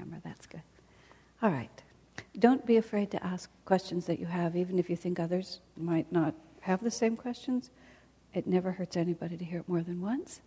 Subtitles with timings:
[0.00, 0.20] camera.
[0.24, 0.62] That's good.
[1.42, 1.70] All right.
[2.38, 6.10] Don't be afraid to ask questions that you have, even if you think others might
[6.12, 7.70] not have the same questions.
[8.34, 10.40] It never hurts anybody to hear it more than once.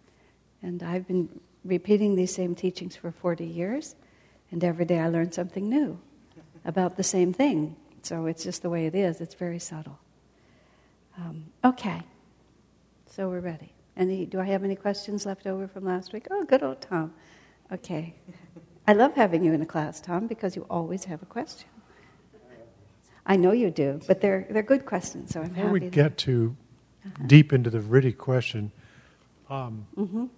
[0.61, 3.95] And I've been repeating these same teachings for 40 years,
[4.51, 5.99] and every day I learn something new
[6.65, 7.75] about the same thing.
[8.01, 9.99] So it's just the way it is, it's very subtle.
[11.17, 12.01] Um, okay,
[13.09, 13.71] so we're ready.
[13.95, 16.27] Any, do I have any questions left over from last week?
[16.31, 17.13] Oh, good old Tom.
[17.71, 18.15] Okay.
[18.87, 21.69] I love having you in a class, Tom, because you always have a question.
[23.25, 25.73] I know you do, but they're, they're good questions, so I'm Before happy.
[25.73, 26.55] we that- get to
[27.25, 28.71] deep into the Vritti question,
[29.49, 30.29] um, Mhm.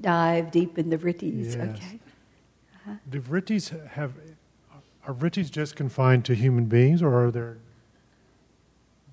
[0.00, 1.56] Dive deep in the Vrittis, Yes.
[1.78, 2.00] okay?
[3.10, 4.12] do Vrittis have,
[5.06, 7.56] are Vrittis just confined to human beings, or are there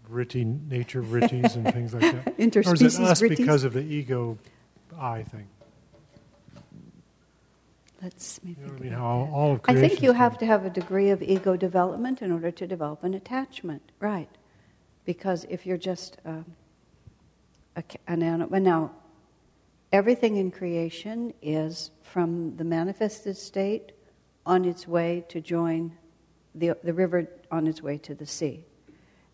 [0.10, 2.28] Vritti, nature Vrittis and things like that?
[2.38, 3.38] Or is it Interspecies us Vrittis?
[3.38, 4.38] because of the ego
[5.00, 5.48] I thing?
[8.04, 8.94] Let's maybe You know I think mean?
[8.94, 9.32] about How all, that.
[9.32, 12.52] all of I think you have to have a degree of ego development in order
[12.52, 14.30] to develop an attachment, right?
[15.06, 16.46] Because if you're just um,
[17.78, 18.92] a, an animal, now
[19.92, 23.94] everything in creation is from the manifested state
[24.46, 25.96] on its way to join
[26.56, 28.66] the, the river on its way to the sea.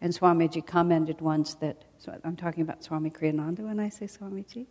[0.01, 4.67] And Swamiji commented once that, so I'm talking about Swami Kriyananda when I say Swamiji.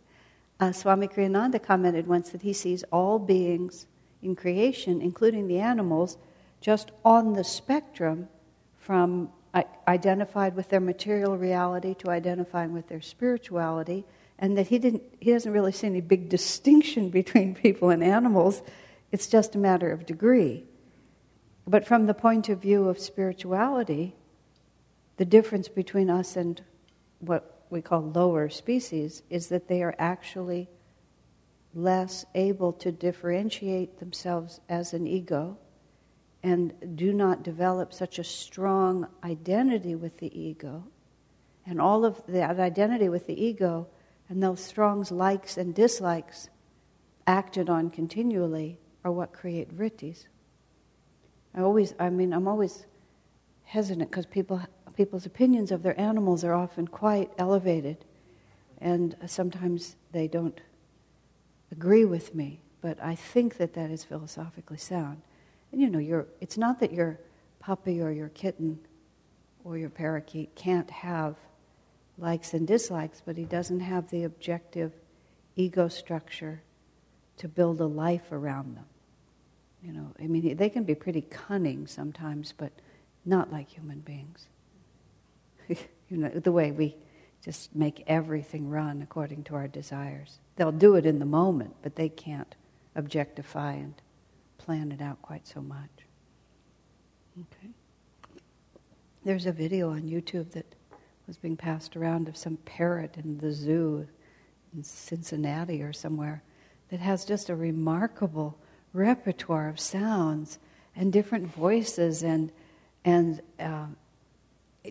[0.59, 3.87] Uh, Swami Kriyananda commented once that he sees all beings
[4.21, 6.17] in creation, including the animals,
[6.59, 8.27] just on the spectrum
[8.77, 9.29] from
[9.87, 14.05] identified with their material reality to identifying with their spirituality,
[14.37, 18.61] and that he, didn't, he doesn't really see any big distinction between people and animals.
[19.11, 20.65] It's just a matter of degree.
[21.67, 24.15] But from the point of view of spirituality,
[25.17, 26.61] the difference between us and
[27.19, 30.69] what we call lower species is that they are actually
[31.73, 35.57] less able to differentiate themselves as an ego
[36.41, 40.83] and do not develop such a strong identity with the ego.
[41.65, 43.87] And all of that identity with the ego
[44.29, 46.49] and those strong likes and dislikes
[47.27, 50.25] acted on continually are what create vrittis.
[51.53, 52.85] I always, I mean, I'm always
[53.63, 54.61] hesitant because people,
[54.99, 58.03] people's opinions of their animals are often quite elevated,
[58.81, 60.59] and sometimes they don't
[61.71, 62.59] agree with me.
[62.81, 65.21] But I think that that is philosophically sound.
[65.71, 67.17] And you know, you're, it's not that your
[67.61, 68.77] puppy or your kitten
[69.63, 71.37] or your parakeet can't have
[72.17, 74.91] likes and dislikes, but he doesn't have the objective
[75.55, 76.61] ego structure
[77.37, 78.85] to build a life around them.
[79.81, 82.73] You know, I mean, they can be pretty cunning sometimes, but
[83.23, 84.49] not like human beings.
[86.09, 86.95] you know, the way we
[87.43, 90.39] just make everything run according to our desires.
[90.55, 92.53] They'll do it in the moment, but they can't
[92.95, 93.93] objectify and
[94.57, 95.89] plan it out quite so much.
[97.39, 97.69] Okay.
[99.23, 100.75] There's a video on YouTube that
[101.27, 104.07] was being passed around of some parrot in the zoo
[104.75, 106.43] in Cincinnati or somewhere
[106.89, 108.57] that has just a remarkable
[108.93, 110.59] repertoire of sounds
[110.95, 112.51] and different voices and
[113.05, 113.85] and uh,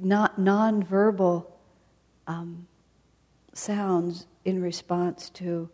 [0.02, 1.46] not nonverbal
[2.26, 2.66] um,
[3.54, 5.68] sounds in response to,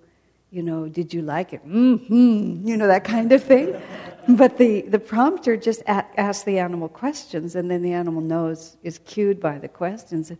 [0.50, 1.66] you know, did you like it?
[1.66, 3.80] Mm-hmm, you know, that kind of thing.
[4.28, 8.76] but the, the prompter just a- asks the animal questions, and then the animal knows,
[8.82, 10.30] is cued by the questions.
[10.30, 10.38] And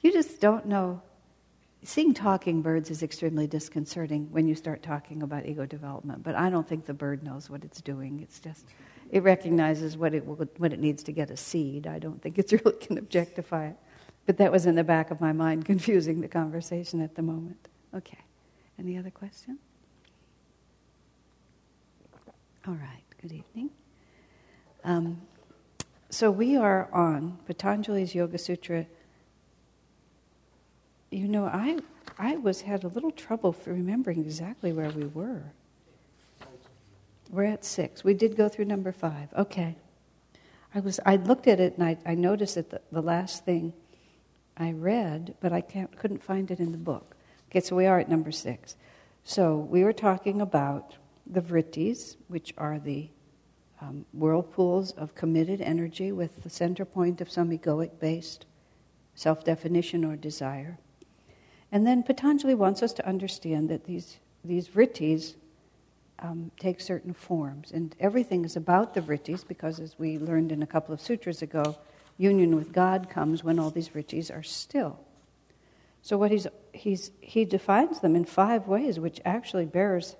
[0.00, 1.02] you just don't know.
[1.82, 6.50] Seeing talking birds is extremely disconcerting when you start talking about ego development, but I
[6.50, 8.20] don't think the bird knows what it's doing.
[8.22, 8.66] It's just,
[9.10, 11.86] it recognizes what it, what it needs to get a seed.
[11.86, 13.76] I don't think it's really can objectify it.
[14.26, 17.68] But that was in the back of my mind, confusing the conversation at the moment.
[17.94, 18.18] Okay.
[18.78, 19.58] Any other question?
[22.66, 23.02] All right.
[23.22, 23.70] Good evening.
[24.84, 25.22] Um,
[26.10, 28.86] so we are on Patanjali's Yoga Sutra.
[31.10, 31.78] You know, I
[32.18, 35.42] I was had a little trouble for remembering exactly where we were.
[37.30, 38.04] We're at six.
[38.04, 39.32] We did go through number five.
[39.34, 39.76] Okay.
[40.74, 43.72] I was I looked at it and I, I noticed that the, the last thing
[44.56, 47.16] I read, but I can't, couldn't find it in the book.
[47.50, 48.76] Okay, so we are at number six.
[49.24, 50.96] So we were talking about
[51.26, 53.08] the vrittis, which are the
[53.80, 58.46] um, whirlpools of committed energy with the center point of some egoic based
[59.14, 60.78] self definition or desire.
[61.72, 65.34] And then Patanjali wants us to understand that these, these vrittis
[66.18, 67.72] um, take certain forms.
[67.72, 71.42] And everything is about the vrittis because, as we learned in a couple of sutras
[71.42, 71.76] ago,
[72.18, 74.98] union with God comes when all these vrittis are still.
[76.02, 80.16] So what he's, he's, he defines them in five ways, which actually bears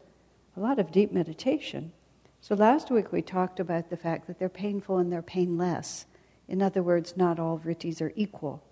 [0.56, 1.93] a lot of deep meditation.
[2.40, 6.06] So last week we talked about the fact that they're painful and they're painless.
[6.48, 8.62] In other words, not all vrittis are equal.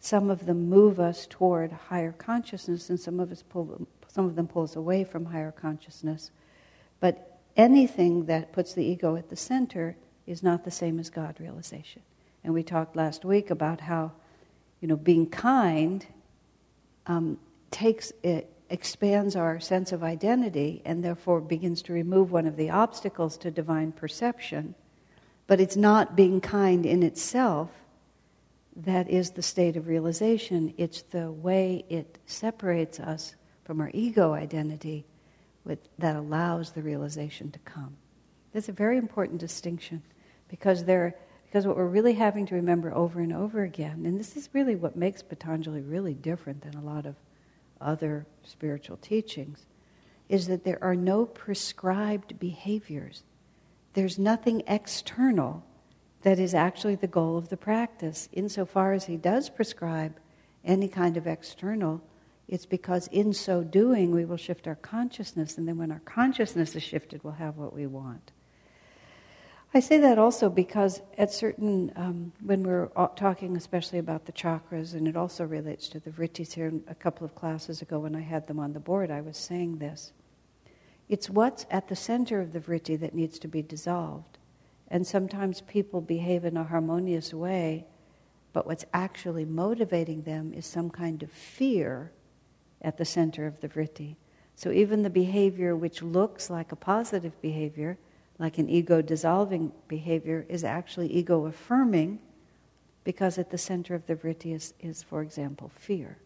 [0.00, 4.34] Some of them move us toward higher consciousness, and some of us pull, some of
[4.34, 6.30] them pull us away from higher consciousness.
[7.00, 11.36] But anything that puts the ego at the center is not the same as God
[11.40, 12.02] realization.
[12.44, 14.12] And we talked last week about how,
[14.80, 16.06] you know, being kind
[17.06, 17.38] um,
[17.70, 22.70] takes it expands our sense of identity and therefore begins to remove one of the
[22.70, 24.76] obstacles to divine perception.
[25.48, 27.70] But it's not being kind in itself
[28.76, 30.72] that is the state of realization.
[30.78, 35.04] It's the way it separates us from our ego identity
[35.64, 37.96] with, that allows the realization to come.
[38.52, 40.02] That's a very important distinction
[40.48, 41.14] because, there,
[41.46, 44.74] because what we're really having to remember over and over again, and this is really
[44.74, 47.14] what makes Patanjali really different than a lot of
[47.80, 49.66] other spiritual teachings,
[50.28, 53.24] is that there are no prescribed behaviors.
[53.94, 55.64] There's nothing external
[56.22, 58.28] that is actually the goal of the practice.
[58.32, 60.14] Insofar as he does prescribe
[60.64, 62.02] any kind of external,
[62.50, 66.74] it's because in so doing we will shift our consciousness, and then when our consciousness
[66.74, 68.32] is shifted, we'll have what we want.
[69.72, 74.94] I say that also because at certain, um, when we're talking especially about the chakras,
[74.94, 78.20] and it also relates to the vrittis here a couple of classes ago when I
[78.20, 80.12] had them on the board, I was saying this.
[81.08, 84.38] It's what's at the center of the vritti that needs to be dissolved.
[84.88, 87.84] And sometimes people behave in a harmonious way,
[88.52, 92.10] but what's actually motivating them is some kind of fear
[92.82, 94.16] at the center of the vritti.
[94.56, 97.98] So even the behavior which looks like a positive behavior,
[98.38, 102.18] like an ego dissolving behavior, is actually ego affirming
[103.04, 106.18] because at the center of the vritti is, is for example, fear.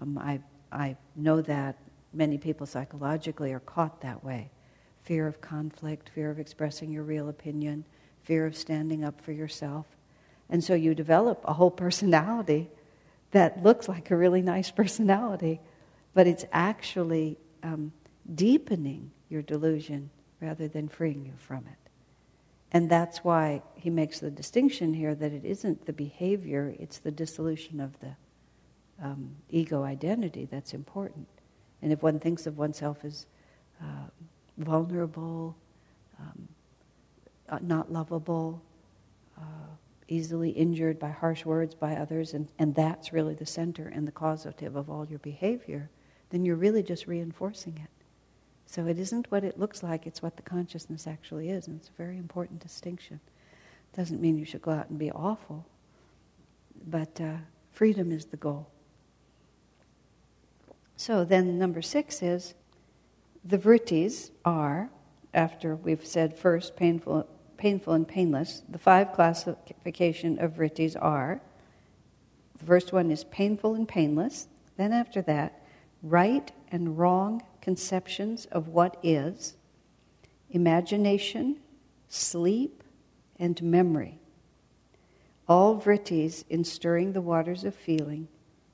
[0.00, 0.40] Um, I,
[0.72, 1.76] I know that
[2.12, 4.50] many people psychologically are caught that way
[5.04, 7.82] fear of conflict, fear of expressing your real opinion,
[8.24, 9.86] fear of standing up for yourself.
[10.50, 12.68] And so you develop a whole personality
[13.30, 15.60] that looks like a really nice personality,
[16.18, 17.92] but it's actually um,
[18.34, 20.10] deepening your delusion
[20.40, 21.90] rather than freeing you from it.
[22.72, 27.12] And that's why he makes the distinction here that it isn't the behavior, it's the
[27.12, 28.16] dissolution of the
[29.00, 31.28] um, ego identity that's important.
[31.82, 33.26] And if one thinks of oneself as
[33.80, 34.08] uh,
[34.56, 35.54] vulnerable,
[36.18, 36.48] um,
[37.48, 38.60] uh, not lovable,
[39.38, 39.70] uh,
[40.08, 44.10] easily injured by harsh words by others, and, and that's really the center and the
[44.10, 45.88] causative of all your behavior,
[46.30, 47.90] then you're really just reinforcing it.
[48.66, 51.88] So it isn't what it looks like, it's what the consciousness actually is, and it's
[51.88, 53.20] a very important distinction.
[53.96, 55.64] Doesn't mean you should go out and be awful,
[56.86, 57.38] but uh,
[57.72, 58.68] freedom is the goal.
[60.96, 62.54] So then, number six is
[63.44, 64.90] the vrittis are,
[65.32, 67.26] after we've said first painful,
[67.56, 71.40] painful and painless, the five classification of vrittis are
[72.58, 74.48] the first one is painful and painless.
[74.76, 75.57] Then, after that,
[76.02, 79.56] right and wrong conceptions of what is,
[80.50, 81.56] imagination,
[82.08, 82.82] sleep,
[83.38, 84.18] and memory.
[85.46, 88.28] All vrittis in stirring the waters of feeling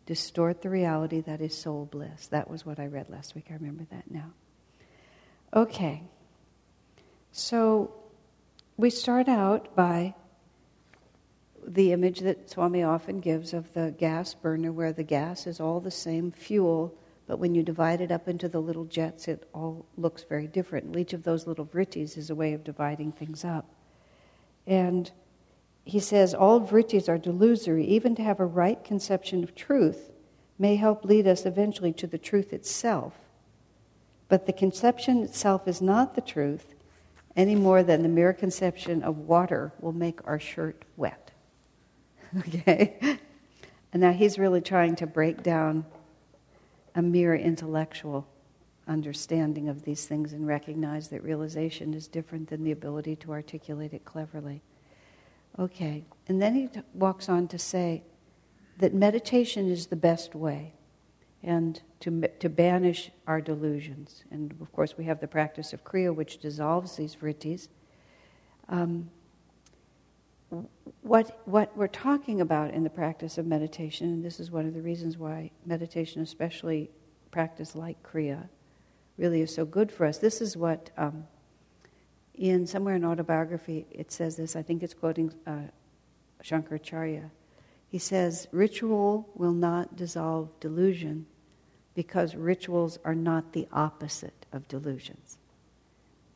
[0.07, 2.27] distort the reality that is soul bliss.
[2.27, 3.47] That was what I read last week.
[3.51, 4.33] I remember that now.
[5.55, 6.03] Okay.
[7.33, 7.95] So
[8.77, 10.15] we start out by
[11.67, 15.81] the image that Swami often gives of the gas burner, where the gas is all
[15.81, 16.95] the same fuel
[17.27, 20.97] but when you divide it up into the little jets, it all looks very different.
[20.97, 23.73] Each of those little vrittis is a way of dividing things up.
[24.67, 25.11] And
[25.85, 27.87] he says, all vrittis are delusory.
[27.87, 30.11] Even to have a right conception of truth
[30.59, 33.15] may help lead us eventually to the truth itself.
[34.29, 36.75] But the conception itself is not the truth
[37.37, 41.33] any more than the mere conception of water will make our shirt wet.
[42.39, 43.19] okay?
[43.93, 45.85] And now he's really trying to break down
[46.95, 48.27] a mere intellectual
[48.87, 53.93] understanding of these things and recognize that realization is different than the ability to articulate
[53.93, 54.63] it cleverly.
[55.59, 58.03] Okay, and then he t- walks on to say
[58.79, 60.73] that meditation is the best way
[61.43, 64.25] and to, to banish our delusions.
[64.31, 67.69] And of course, we have the practice of Kriya, which dissolves these vrittis.
[68.69, 69.11] Um,
[71.03, 74.75] what, what we're talking about in the practice of meditation, and this is one of
[74.75, 76.91] the reasons why meditation, especially
[77.31, 78.49] practice like Kriya,
[79.17, 80.19] really is so good for us.
[80.19, 81.27] This is what, um,
[82.35, 84.57] in somewhere in autobiography, it says this.
[84.57, 85.59] I think it's quoting uh,
[86.43, 87.31] Shankaracharya.
[87.89, 91.27] He says, Ritual will not dissolve delusion
[91.95, 95.39] because rituals are not the opposite of delusions.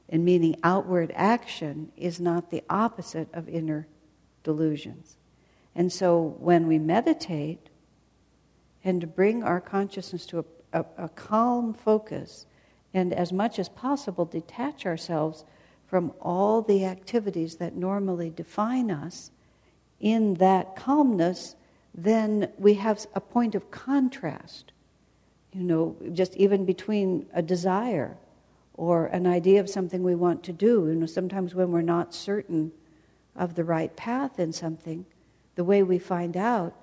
[0.09, 3.87] And meaning outward action is not the opposite of inner
[4.43, 5.17] delusions.
[5.75, 7.69] And so when we meditate
[8.85, 10.45] and bring our consciousness to a,
[10.81, 12.47] a, a calm focus
[12.95, 15.45] and as much as possible detach ourselves
[15.87, 19.31] from all the activities that normally define us,
[20.01, 21.57] in that calmness,
[21.95, 24.73] then we have a point of contrast.
[25.53, 28.17] You know, just even between a desire
[28.75, 30.87] or an idea of something we want to do.
[30.87, 32.71] You know, sometimes when we're not certain
[33.39, 35.07] of the right path in something,
[35.55, 36.75] the way we find out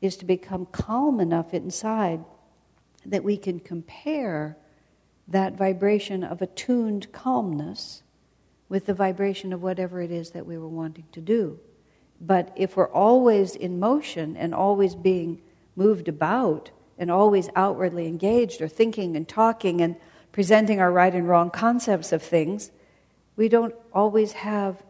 [0.00, 2.24] is to become calm enough inside
[3.06, 4.56] that we can compare
[5.28, 8.02] that vibration of attuned calmness
[8.68, 11.58] with the vibration of whatever it is that we were wanting to do.
[12.20, 15.40] But if we're always in motion and always being
[15.76, 19.96] moved about and always outwardly engaged or thinking and talking and
[20.32, 22.70] presenting our right and wrong concepts of things,
[23.36, 24.82] we don't always have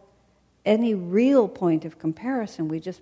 [0.64, 2.68] any real point of comparison.
[2.68, 3.00] We just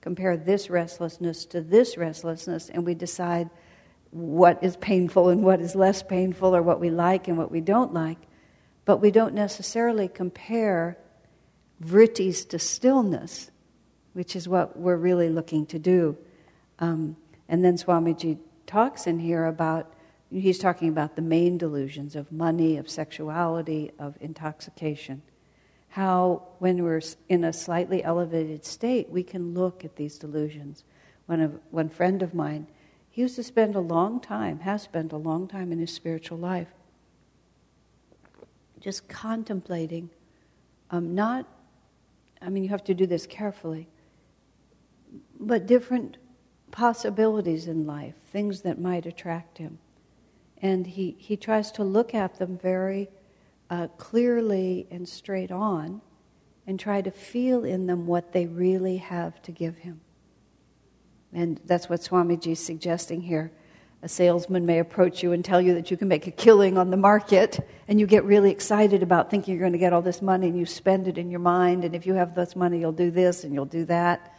[0.00, 3.50] compare this restlessness to this restlessness and we decide
[4.10, 7.60] what is painful and what is less painful or what we like and what we
[7.60, 8.18] don't like.
[8.84, 10.98] But we don't necessarily compare
[11.84, 13.50] vrittis to stillness,
[14.14, 16.16] which is what we're really looking to do.
[16.78, 17.16] Um,
[17.48, 19.92] and then Swamiji talks in here about,
[20.30, 25.22] he's talking about the main delusions of money, of sexuality, of intoxication.
[25.90, 30.84] How, when we're in a slightly elevated state, we can look at these delusions.
[31.26, 32.66] One, of, one friend of mine,
[33.10, 36.38] he used to spend a long time, has spent a long time in his spiritual
[36.38, 36.68] life,
[38.80, 40.10] just contemplating,
[40.90, 41.46] um, not
[42.40, 43.88] I mean, you have to do this carefully.
[45.38, 46.16] But different
[46.70, 49.78] possibilities in life, things that might attract him.
[50.62, 53.08] And he, he tries to look at them very
[53.70, 56.02] uh, clearly and straight on
[56.66, 60.00] and try to feel in them what they really have to give him.
[61.32, 63.52] And that's what Swamiji is suggesting here.
[64.02, 66.90] A salesman may approach you and tell you that you can make a killing on
[66.90, 70.22] the market, and you get really excited about thinking you're going to get all this
[70.22, 72.92] money, and you spend it in your mind, and if you have this money, you'll
[72.92, 74.34] do this and you'll do that.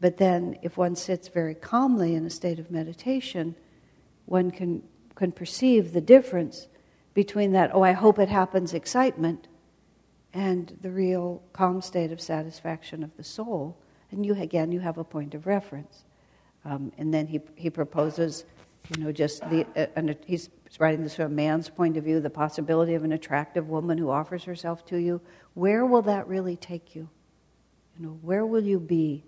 [0.00, 3.54] But then, if one sits very calmly in a state of meditation,
[4.26, 4.82] one can,
[5.14, 6.68] can perceive the difference
[7.14, 9.48] between that, oh, I hope it happens excitement,
[10.32, 13.76] and the real calm state of satisfaction of the soul.
[14.10, 16.04] And you, again, you have a point of reference.
[16.64, 18.44] Um, and then he, he proposes
[18.90, 22.20] you know, just the, uh, and he's writing this from a man's point of view,
[22.20, 25.20] the possibility of an attractive woman who offers herself to you.
[25.54, 27.08] Where will that really take you?
[27.96, 29.24] You know, where will you be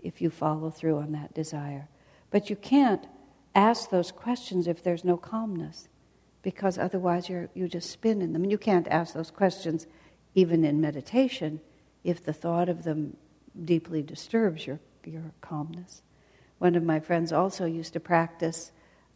[0.00, 1.88] if you follow through on that desire?
[2.30, 3.06] But you can't
[3.54, 5.88] ask those questions if there's no calmness,
[6.42, 8.42] because otherwise you you just spin in them.
[8.42, 9.86] And you can't ask those questions
[10.34, 11.60] even in meditation
[12.04, 13.16] if the thought of them
[13.64, 16.02] deeply disturbs your, your calmness.
[16.58, 18.72] One of my friends also used to practice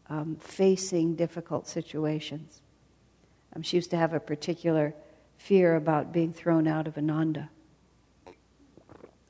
[0.08, 2.60] um, facing difficult situations.
[3.54, 4.94] Um, she used to have a particular
[5.36, 7.50] fear about being thrown out of Ananda.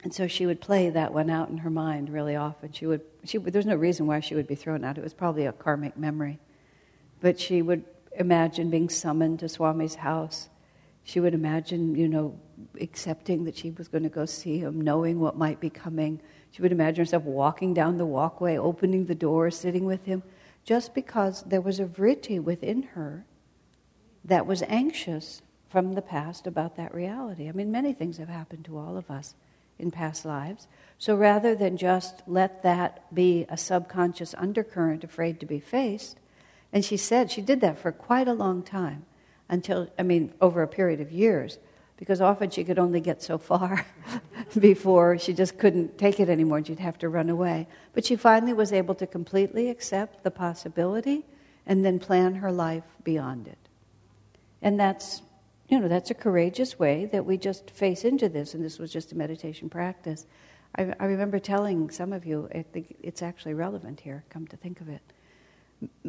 [0.02, 2.72] And so she would play that one out in her mind really often.
[2.72, 4.99] She would, she, there's no reason why she would be thrown out.
[4.99, 6.38] It was probably a karmic memory.
[7.23, 7.85] But she would
[8.19, 10.50] imagine being summoned to Swami's house.
[11.05, 12.38] She would imagine, you know,
[12.81, 16.21] accepting that she was going to go see him, knowing what might be coming.
[16.50, 20.23] She would imagine herself walking down the walkway, opening the door, sitting with him
[20.64, 23.25] just because there was a vritti within her
[24.25, 27.49] that was anxious from the past about that reality.
[27.49, 29.35] I mean, many things have happened to all of us
[29.79, 30.69] in past lives.
[30.99, 36.21] So rather than just let that be a subconscious undercurrent afraid to be faced,
[36.73, 39.05] and she said she did that for quite a long time
[39.49, 41.59] until, I mean, over a period of years
[41.99, 43.87] because often she could only get so far
[44.59, 47.69] before she just couldn't take it anymore and she'd have to run away.
[47.93, 51.25] But she finally was able to completely accept the possibility
[51.67, 53.59] and then plan her life beyond it.
[54.62, 55.23] And that's,
[55.69, 58.93] you know, that's a courageous way that we just face into this, and this was
[58.93, 60.26] just a meditation practice.
[60.76, 64.57] I, I remember telling some of you, I think it's actually relevant here, come to
[64.57, 65.02] think of it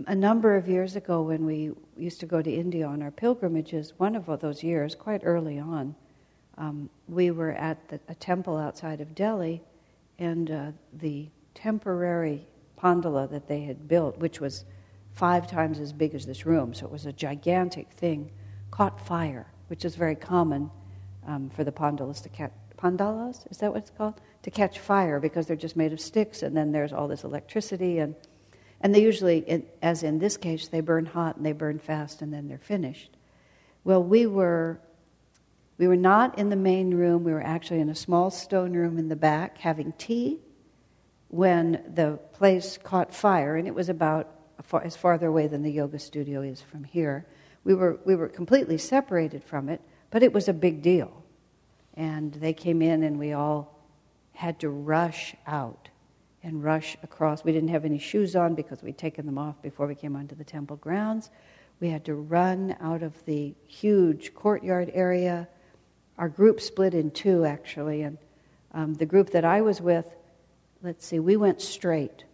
[0.07, 3.93] a number of years ago when we used to go to India on our pilgrimages,
[3.97, 5.95] one of those years, quite early on,
[6.57, 9.61] um, we were at the, a temple outside of Delhi,
[10.19, 12.45] and uh, the temporary
[12.81, 14.65] pandala that they had built, which was
[15.13, 18.31] five times as big as this room, so it was a gigantic thing,
[18.71, 20.69] caught fire, which is very common
[21.27, 22.51] um, for the pandalas to catch.
[22.77, 24.19] Pandalas, is that what it's called?
[24.41, 27.99] To catch fire because they're just made of sticks, and then there's all this electricity
[27.99, 28.15] and
[28.83, 32.33] and they usually, as in this case, they burn hot and they burn fast and
[32.33, 33.11] then they're finished.
[33.85, 34.79] Well, we were
[35.77, 37.23] we were not in the main room.
[37.23, 40.39] We were actually in a small stone room in the back having tea
[41.29, 44.29] when the place caught fire, and it was about
[44.83, 47.25] as farther away than the yoga studio is from here.
[47.63, 51.23] We were, we were completely separated from it, but it was a big deal.
[51.95, 53.79] And they came in, and we all
[54.33, 55.89] had to rush out
[56.43, 57.43] and rush across.
[57.43, 60.35] We didn't have any shoes on because we'd taken them off before we came onto
[60.35, 61.29] the temple grounds.
[61.79, 65.47] We had to run out of the huge courtyard area.
[66.17, 68.17] Our group split in two, actually, and
[68.73, 70.13] um, the group that I was with,
[70.81, 72.25] let's see, we went straight.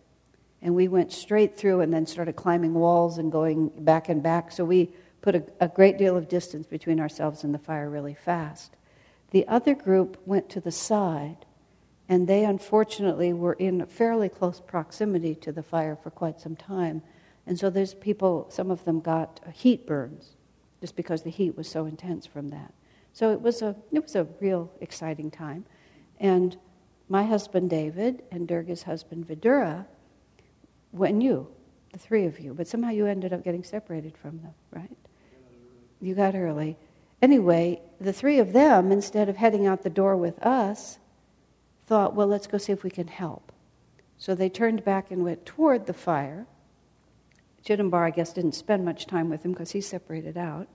[0.61, 4.51] And we went straight through and then started climbing walls and going back and back.
[4.51, 4.89] So we
[5.21, 8.75] put a, a great deal of distance between ourselves and the fire really fast.
[9.31, 11.45] The other group went to the side,
[12.09, 17.03] and they unfortunately were in fairly close proximity to the fire for quite some time.
[17.45, 20.35] And so there's people, some of them got heat burns
[20.81, 22.73] just because the heat was so intense from that.
[23.13, 25.65] So it was a, it was a real exciting time.
[26.19, 26.57] And
[27.09, 29.85] my husband David and Durga's husband Vidura,
[30.91, 31.47] when you,
[31.93, 34.97] the three of you, but somehow you ended up getting separated from them, right?
[36.01, 36.75] You got early.
[37.21, 40.97] Anyway, the three of them, instead of heading out the door with us,
[41.89, 43.51] thought, well, let's go see if we can help.
[44.19, 46.45] So they turned back and went toward the fire.
[47.65, 50.67] Chidambar, I guess, didn't spend much time with him because he separated out.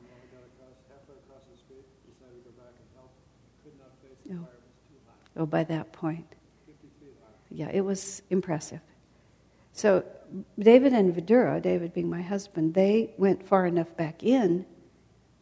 [4.33, 4.49] Oh.
[5.37, 6.27] oh, by that point.
[7.49, 8.81] Yeah, it was impressive.
[9.73, 10.05] So
[10.59, 14.67] David and Vidura, David being my husband, they went far enough back in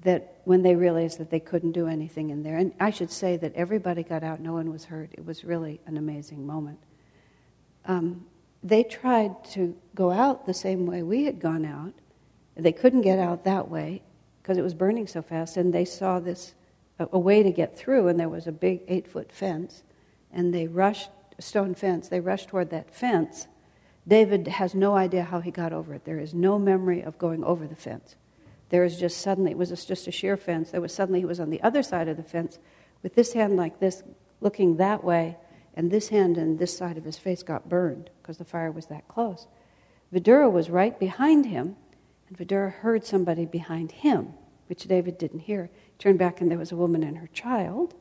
[0.03, 3.37] that when they realized that they couldn't do anything in there, and I should say
[3.37, 5.11] that everybody got out, no one was hurt.
[5.13, 6.79] It was really an amazing moment.
[7.85, 8.27] Um,
[8.63, 11.93] they tried to go out the same way we had gone out.
[12.57, 14.03] They couldn't get out that way
[14.43, 16.55] because it was burning so fast, and they saw this
[16.99, 19.83] a, a way to get through, and there was a big eight foot fence,
[20.33, 22.09] and they rushed stone fence.
[22.09, 23.47] They rushed toward that fence.
[24.07, 26.05] David has no idea how he got over it.
[26.05, 28.17] There is no memory of going over the fence.
[28.73, 30.71] There is just suddenly, it was just a sheer fence.
[30.71, 32.59] There was suddenly, he was on the other side of the fence
[33.03, 34.03] with this hand like this,
[34.41, 35.37] looking that way,
[35.75, 38.87] and this hand and this side of his face got burned because the fire was
[38.87, 39.47] that close.
[40.11, 41.77] Vidura was right behind him,
[42.27, 44.33] and Vidura heard somebody behind him,
[44.69, 45.69] which David didn't hear.
[45.75, 47.95] He turned back, and there was a woman and her child.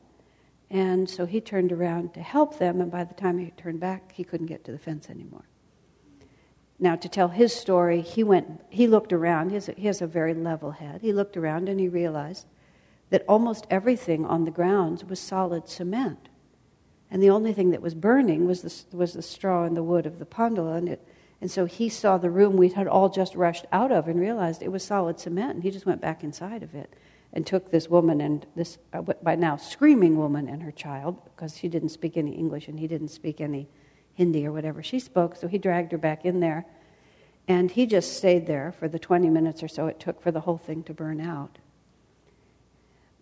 [0.70, 4.12] And so he turned around to help them, and by the time he turned back,
[4.12, 5.44] he couldn't get to the fence anymore.
[6.82, 9.50] Now, to tell his story, he went, he looked around.
[9.50, 11.00] He has, a, he has a very level head.
[11.00, 12.44] He looked around and he realized
[13.10, 16.28] that almost everything on the grounds was solid cement.
[17.08, 20.06] And the only thing that was burning was the, was the straw and the wood
[20.06, 20.76] of the pandala.
[20.76, 21.06] And, it,
[21.40, 24.60] and so he saw the room we had all just rushed out of and realized
[24.60, 25.54] it was solid cement.
[25.54, 26.92] And he just went back inside of it
[27.32, 31.56] and took this woman and this, uh, by now, screaming woman and her child, because
[31.56, 33.68] she didn't speak any English and he didn't speak any
[34.14, 35.36] Hindi or whatever she spoke.
[35.36, 36.66] So he dragged her back in there.
[37.48, 40.40] And he just stayed there for the 20 minutes or so it took for the
[40.40, 41.58] whole thing to burn out.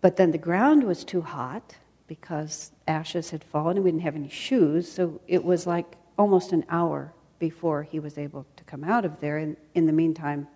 [0.00, 1.76] But then the ground was too hot
[2.06, 4.90] because ashes had fallen and we didn't have any shoes.
[4.90, 9.20] So it was like almost an hour before he was able to come out of
[9.20, 9.38] there.
[9.38, 10.48] And in the meantime,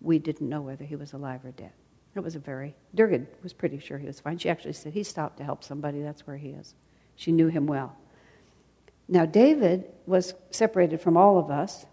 [0.00, 1.72] we didn't know whether he was alive or dead.
[2.14, 4.38] It was a very, Durga was pretty sure he was fine.
[4.38, 6.74] She actually said he stopped to help somebody, that's where he is.
[7.14, 7.96] She knew him well.
[9.10, 11.84] Now, David was separated from all of us,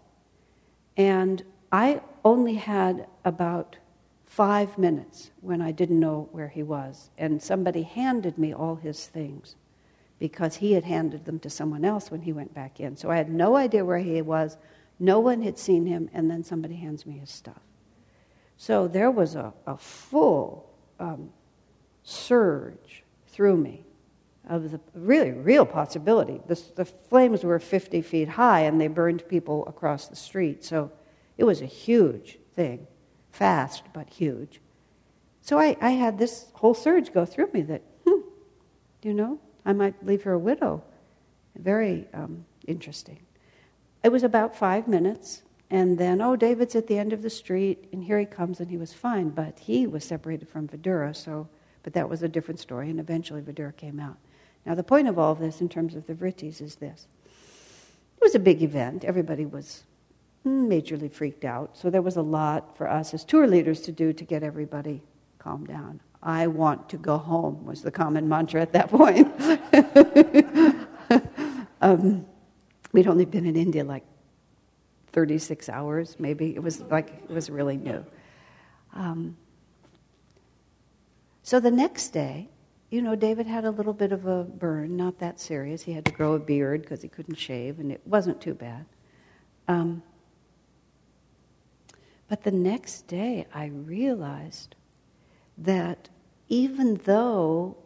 [0.96, 3.76] and I only had about
[4.24, 7.10] five minutes when I didn't know where he was.
[7.18, 9.56] And somebody handed me all his things
[10.20, 12.96] because he had handed them to someone else when he went back in.
[12.96, 14.56] So I had no idea where he was.
[15.00, 17.60] No one had seen him, and then somebody hands me his stuff.
[18.56, 21.30] So there was a, a full um,
[22.04, 23.87] surge through me
[24.48, 26.40] of the really real possibility.
[26.46, 30.64] The, the flames were 50 feet high, and they burned people across the street.
[30.64, 30.90] So
[31.36, 32.86] it was a huge thing
[33.30, 34.60] fast but huge.
[35.42, 38.20] So I, I had this whole surge go through me that, hmm,
[39.02, 40.82] you know, I might leave her a widow.
[41.56, 43.20] Very um, interesting.
[44.02, 47.88] It was about five minutes, and then, oh, David's at the end of the street,
[47.92, 51.48] and here he comes, and he was fine, but he was separated from Vidura, so,
[51.82, 54.16] but that was a different story, and eventually Vidura came out.
[54.68, 58.22] Now, the point of all of this in terms of the Vrittis is this it
[58.22, 59.02] was a big event.
[59.02, 59.84] Everybody was
[60.46, 61.74] majorly freaked out.
[61.74, 65.00] So there was a lot for us as tour leaders to do to get everybody
[65.38, 66.00] calmed down.
[66.22, 69.32] I want to go home was the common mantra at that point.
[71.80, 72.26] um,
[72.92, 74.04] we'd only been in India like
[75.12, 76.54] 36 hours, maybe.
[76.54, 78.04] It was like, it was really new.
[78.92, 79.34] Um,
[81.42, 82.50] So the next day,
[82.90, 85.82] you know, David had a little bit of a burn, not that serious.
[85.82, 88.86] He had to grow a beard because he couldn't shave, and it wasn't too bad.
[89.66, 90.02] Um,
[92.28, 94.74] but the next day, I realized
[95.58, 96.08] that
[96.48, 97.76] even though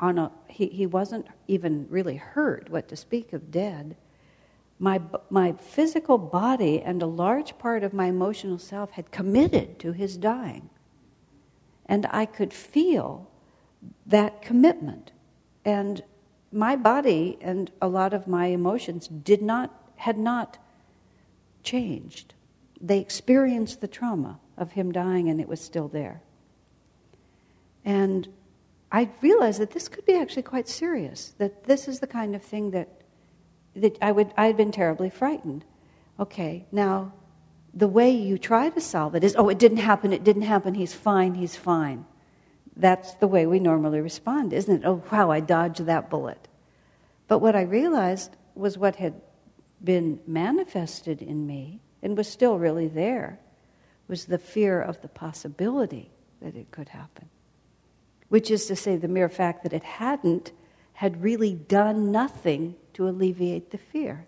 [0.00, 3.96] on a, he, he wasn't even really hurt, what to speak of dead,
[4.78, 9.92] my, my physical body and a large part of my emotional self had committed to
[9.92, 10.70] his dying.
[11.86, 13.29] And I could feel
[14.06, 15.12] that commitment.
[15.64, 16.02] And
[16.52, 20.58] my body and a lot of my emotions did not, had not
[21.62, 22.34] changed.
[22.80, 26.22] They experienced the trauma of him dying and it was still there.
[27.84, 28.28] And
[28.92, 32.42] I realized that this could be actually quite serious, that this is the kind of
[32.42, 33.02] thing that,
[33.76, 35.64] that I, would, I had been terribly frightened.
[36.18, 37.12] Okay, now
[37.72, 40.74] the way you try to solve it is oh, it didn't happen, it didn't happen,
[40.74, 42.04] he's fine, he's fine.
[42.76, 44.86] That's the way we normally respond, isn't it?
[44.86, 46.48] Oh, wow, I dodged that bullet.
[47.28, 49.20] But what I realized was what had
[49.82, 53.38] been manifested in me and was still really there
[54.08, 56.10] was the fear of the possibility
[56.42, 57.28] that it could happen.
[58.28, 60.52] Which is to say, the mere fact that it hadn't
[60.94, 64.26] had really done nothing to alleviate the fear.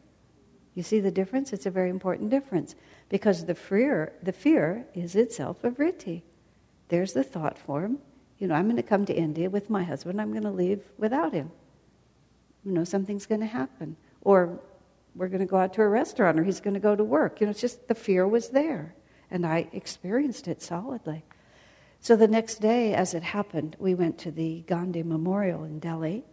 [0.75, 1.53] You see the difference?
[1.53, 2.75] It's a very important difference
[3.09, 6.23] because the fear, the fear is itself a vritti.
[6.89, 7.99] There's the thought form,
[8.43, 10.83] you know, I'm going to come to India with my husband, I'm going to leave
[10.99, 11.53] without him.
[12.65, 13.97] You know, something's going to happen.
[14.23, 14.59] Or
[15.15, 17.41] we're going to go out to a restaurant, or he's going to go to work.
[17.41, 18.97] You know, it's just the fear was there.
[19.31, 21.25] And I experienced it solidly.
[22.01, 26.25] So the next day, as it happened, we went to the Gandhi Memorial in Delhi,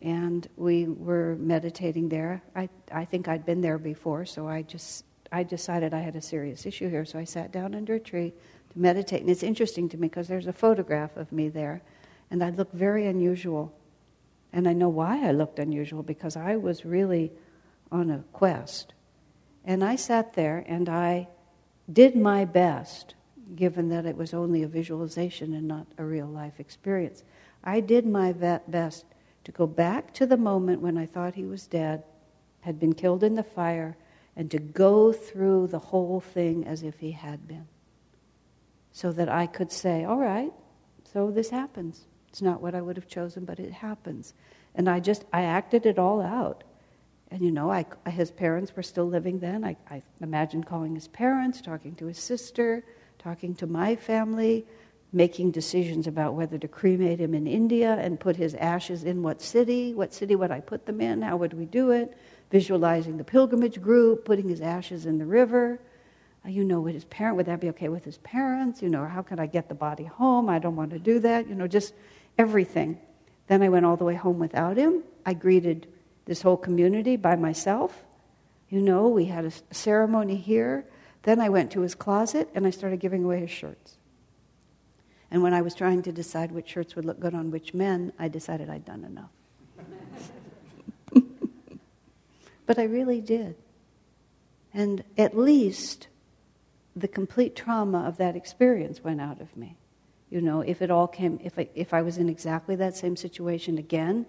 [0.00, 2.42] and we were meditating there.
[2.56, 6.22] I, I think I'd been there before, so I just I decided I had a
[6.22, 7.04] serious issue here.
[7.04, 8.32] So I sat down under a tree,
[8.78, 9.20] meditate.
[9.20, 11.82] And it's interesting to me because there's a photograph of me there,
[12.30, 13.72] and I look very unusual.
[14.52, 17.32] And I know why I looked unusual because I was really
[17.92, 18.94] on a quest.
[19.64, 21.28] And I sat there and I
[21.92, 23.14] did my best,
[23.54, 27.24] given that it was only a visualization and not a real life experience.
[27.62, 29.04] I did my best
[29.44, 32.04] to go back to the moment when I thought he was dead,
[32.60, 33.96] had been killed in the fire,
[34.36, 37.66] and to go through the whole thing as if he had been
[38.98, 40.52] so that I could say, all right,
[41.12, 42.04] so this happens.
[42.30, 44.34] It's not what I would have chosen, but it happens.
[44.74, 46.64] And I just, I acted it all out.
[47.30, 49.64] And you know, I, his parents were still living then.
[49.64, 52.84] I, I imagined calling his parents, talking to his sister,
[53.20, 54.66] talking to my family,
[55.12, 59.40] making decisions about whether to cremate him in India and put his ashes in what
[59.40, 62.18] city, what city would I put them in, how would we do it,
[62.50, 65.78] visualizing the pilgrimage group, putting his ashes in the river,
[66.48, 68.82] you know, with his parent, would that be okay with his parents?
[68.82, 70.48] You know, how could I get the body home?
[70.48, 71.48] I don't want to do that.
[71.48, 71.94] You know, just
[72.36, 72.98] everything.
[73.48, 75.02] Then I went all the way home without him.
[75.24, 75.88] I greeted
[76.26, 78.04] this whole community by myself.
[78.68, 80.84] You know, we had a ceremony here.
[81.22, 83.96] Then I went to his closet and I started giving away his shirts.
[85.30, 88.12] And when I was trying to decide which shirts would look good on which men,
[88.18, 89.30] I decided I'd done enough.
[92.66, 93.56] but I really did.
[94.72, 96.07] And at least
[96.98, 99.76] the complete trauma of that experience went out of me.
[100.30, 103.16] You know, if it all came, if I, if I was in exactly that same
[103.16, 104.26] situation again,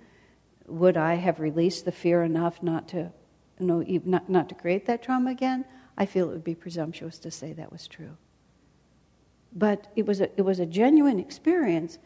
[0.67, 3.11] would I have released the fear enough not to,
[3.59, 5.65] you know, not, not to create that trauma again?
[5.97, 8.15] I feel it would be presumptuous to say that was true.
[9.51, 11.97] But it was a, it was a genuine experience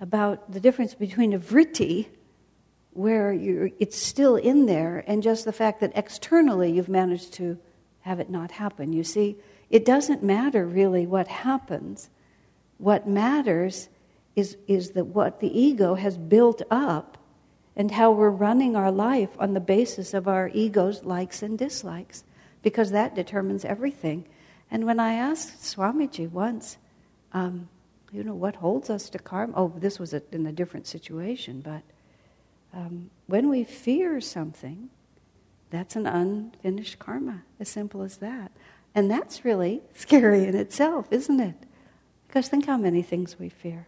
[0.00, 2.06] about the difference between a vritti,
[2.92, 3.32] where
[3.78, 7.58] it's still in there, and just the fact that externally you've managed to
[8.00, 8.92] have it not happen.
[8.92, 9.36] You see,
[9.70, 12.10] it doesn't matter really what happens.
[12.78, 13.88] What matters
[14.36, 17.16] is, is that what the ego has built up
[17.76, 22.24] and how we're running our life on the basis of our ego's likes and dislikes,
[22.62, 24.26] because that determines everything.
[24.70, 26.76] And when I asked Swamiji once,
[27.32, 27.68] um,
[28.12, 29.52] you know, what holds us to karma?
[29.56, 31.82] Oh, this was a, in a different situation, but
[32.74, 34.90] um, when we fear something,
[35.70, 38.50] that's an unfinished karma, as simple as that.
[38.94, 41.54] And that's really scary in itself, isn't it?
[42.26, 43.86] Because think how many things we fear.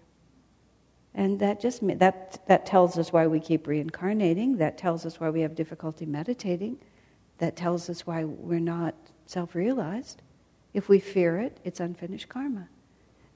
[1.14, 4.56] And that just that that tells us why we keep reincarnating.
[4.56, 6.78] That tells us why we have difficulty meditating.
[7.38, 8.94] That tells us why we're not
[9.26, 10.22] self-realized.
[10.72, 12.68] If we fear it, it's unfinished karma.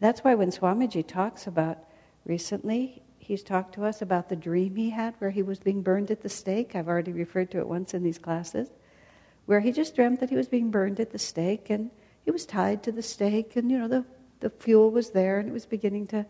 [0.00, 1.78] That's why when Swamiji talks about
[2.24, 6.10] recently, he's talked to us about the dream he had where he was being burned
[6.10, 6.74] at the stake.
[6.74, 8.70] I've already referred to it once in these classes
[9.46, 11.90] where he just dreamt that he was being burned at the stake and
[12.24, 14.04] he was tied to the stake and, you know, the,
[14.40, 16.26] the fuel was there and it was beginning to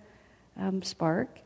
[0.58, 1.40] um, spark.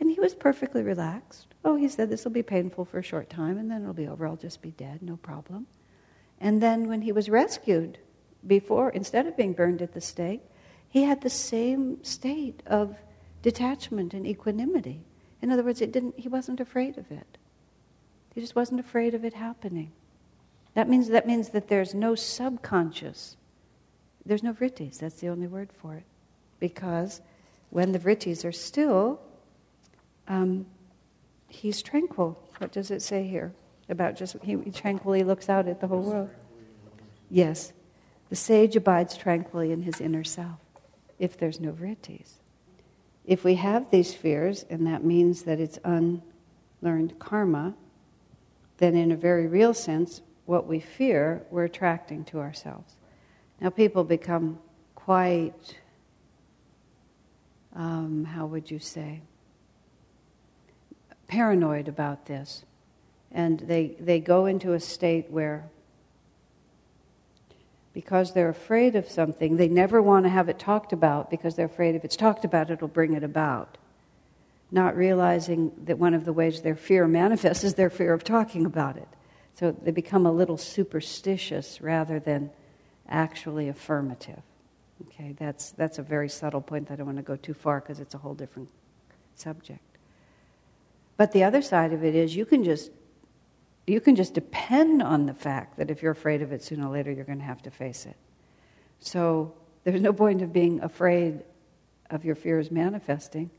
[0.00, 1.46] And he was perfectly relaxed.
[1.64, 4.08] Oh, he said, this will be painful for a short time and then it'll be
[4.08, 4.26] over.
[4.26, 5.66] I'll just be dead, no problem.
[6.40, 7.98] And then when he was rescued,
[8.44, 10.42] before, instead of being burned at the stake,
[10.88, 12.96] he had the same state of
[13.42, 15.04] detachment and equanimity.
[15.40, 17.38] In other words, it didn't, he wasn't afraid of it.
[18.34, 19.92] He just wasn't afraid of it happening.
[20.74, 23.36] That means, that means that there's no subconscious,
[24.24, 26.04] there's no vrittis, that's the only word for it.
[26.60, 27.20] Because
[27.70, 29.20] when the vrittis are still,
[30.28, 30.66] um,
[31.48, 32.38] he's tranquil.
[32.58, 33.52] What does it say here?
[33.88, 36.30] About just, he tranquilly looks out at the whole world.
[37.30, 37.72] Yes.
[38.30, 40.58] The sage abides tranquilly in his inner self
[41.18, 42.34] if there's no vrittis.
[43.24, 47.74] If we have these fears, and that means that it's unlearned karma,
[48.78, 52.94] then in a very real sense, what we fear, we're attracting to ourselves.
[53.60, 54.58] Now, people become
[54.94, 55.78] quite,
[57.74, 59.20] um, how would you say,
[61.28, 62.64] paranoid about this.
[63.30, 65.70] And they, they go into a state where
[67.94, 71.66] because they're afraid of something, they never want to have it talked about because they're
[71.66, 73.76] afraid if it's talked about, it'll bring it about.
[74.70, 78.64] Not realizing that one of the ways their fear manifests is their fear of talking
[78.64, 79.08] about it.
[79.54, 82.50] So they become a little superstitious rather than
[83.08, 84.42] actually affirmative.
[85.08, 87.80] Okay, that's, that's a very subtle point that I don't want to go too far
[87.80, 88.68] because it's a whole different
[89.34, 89.80] subject.
[91.16, 92.90] But the other side of it is you can just
[93.86, 96.92] you can just depend on the fact that if you're afraid of it, sooner or
[96.92, 98.16] later you're going to have to face it.
[99.00, 101.42] So there's no point of being afraid
[102.10, 103.50] of your fears manifesting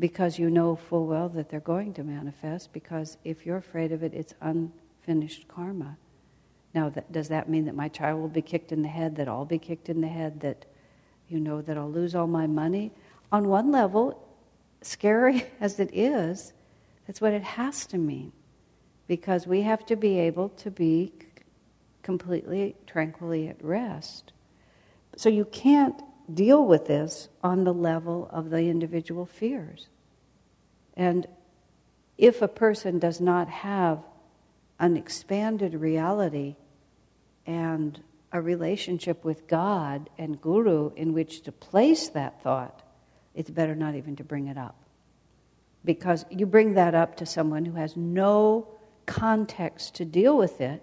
[0.00, 4.02] because you know full well that they're going to manifest because if you're afraid of
[4.02, 5.96] it, it's unfinished karma.
[6.74, 9.28] Now, that, does that mean that my child will be kicked in the head, that
[9.28, 10.64] I'll be kicked in the head, that,
[11.28, 12.92] you know, that I'll lose all my money?
[13.30, 14.26] On one level,
[14.80, 16.54] scary as it is,
[17.06, 18.32] that's what it has to mean
[19.06, 21.12] because we have to be able to be
[22.02, 24.32] completely tranquilly at rest.
[25.16, 26.00] So you can't
[26.34, 29.88] deal with this on the level of the individual fears.
[30.96, 31.26] And
[32.18, 33.98] if a person does not have
[34.78, 36.56] an expanded reality
[37.46, 42.82] and a relationship with God and Guru in which to place that thought,
[43.34, 44.76] it's better not even to bring it up.
[45.84, 48.68] Because you bring that up to someone who has no
[49.06, 50.82] context to deal with it,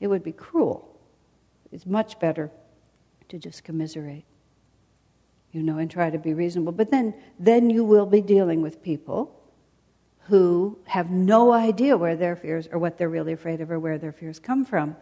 [0.00, 0.88] it would be cruel.
[1.70, 2.50] It's much better
[3.28, 4.24] to just commiserate,
[5.52, 6.72] you know, and try to be reasonable.
[6.72, 9.38] But then, then you will be dealing with people
[10.28, 13.98] who have no idea where their fears or what they're really afraid of or where
[13.98, 14.96] their fears come from,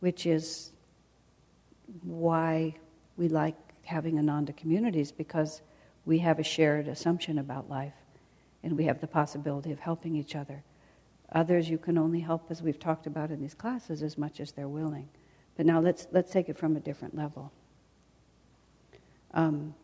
[0.00, 0.70] which is
[2.02, 2.74] why
[3.16, 5.60] we like having Ananda communities because
[6.06, 7.92] we have a shared assumption about life
[8.62, 10.62] and we have the possibility of helping each other.
[11.32, 14.52] Others you can only help, as we've talked about in these classes, as much as
[14.52, 15.08] they're willing.
[15.56, 17.52] But now let's, let's take it from a different level.
[19.34, 19.74] Um,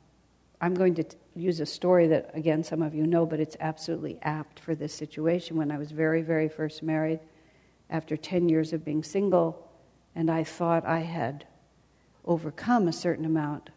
[0.61, 3.57] I'm going to t- use a story that, again, some of you know, but it's
[3.61, 5.57] absolutely apt for this situation.
[5.57, 7.21] When I was very, very first married,
[7.91, 9.67] after 10 years of being single,
[10.15, 11.47] and I thought I had
[12.25, 13.71] overcome a certain amount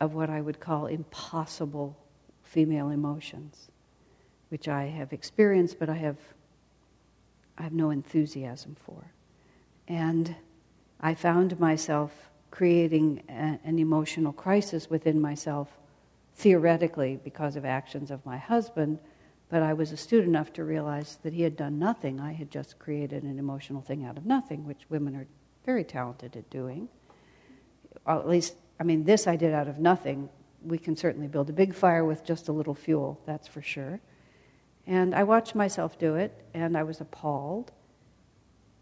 [0.00, 1.96] of what I would call impossible
[2.42, 3.68] female emotions,
[4.48, 6.16] which I have experienced, but I have
[7.56, 9.12] I have no enthusiasm for.
[9.86, 10.34] And
[11.00, 15.76] I found myself creating a, an emotional crisis within myself,
[16.36, 18.96] theoretically because of actions of my husband,
[19.48, 22.20] but I was astute enough to realize that he had done nothing.
[22.20, 25.26] I had just created an emotional thing out of nothing, which women are
[25.66, 26.88] very talented at doing.
[28.06, 30.28] At least, I mean, this I did out of nothing.
[30.64, 34.00] We can certainly build a big fire with just a little fuel, that's for sure.
[34.86, 37.72] And I watched myself do it, and I was appalled.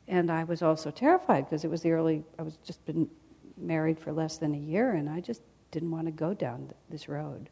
[0.08, 3.08] And I was also terrified because it was the early, I was just been
[3.56, 7.08] married for less than a year, and I just didn't want to go down this
[7.08, 7.48] road.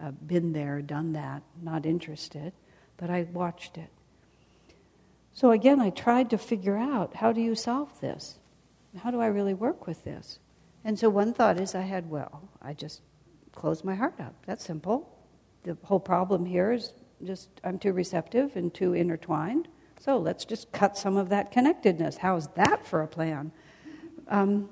[0.00, 2.52] Uh, been there, done that, not interested,
[2.96, 3.90] but I watched it.
[5.32, 8.38] So again, I tried to figure out how do you solve this?
[8.98, 10.38] How do I really work with this?
[10.84, 13.00] And so one thought is I had, well, I just
[13.52, 14.34] close my heart up.
[14.46, 15.08] That's simple.
[15.62, 16.92] The whole problem here is
[17.24, 19.68] just I'm too receptive and too intertwined.
[20.00, 22.16] So let's just cut some of that connectedness.
[22.16, 23.52] How's that for a plan?
[24.28, 24.68] Um,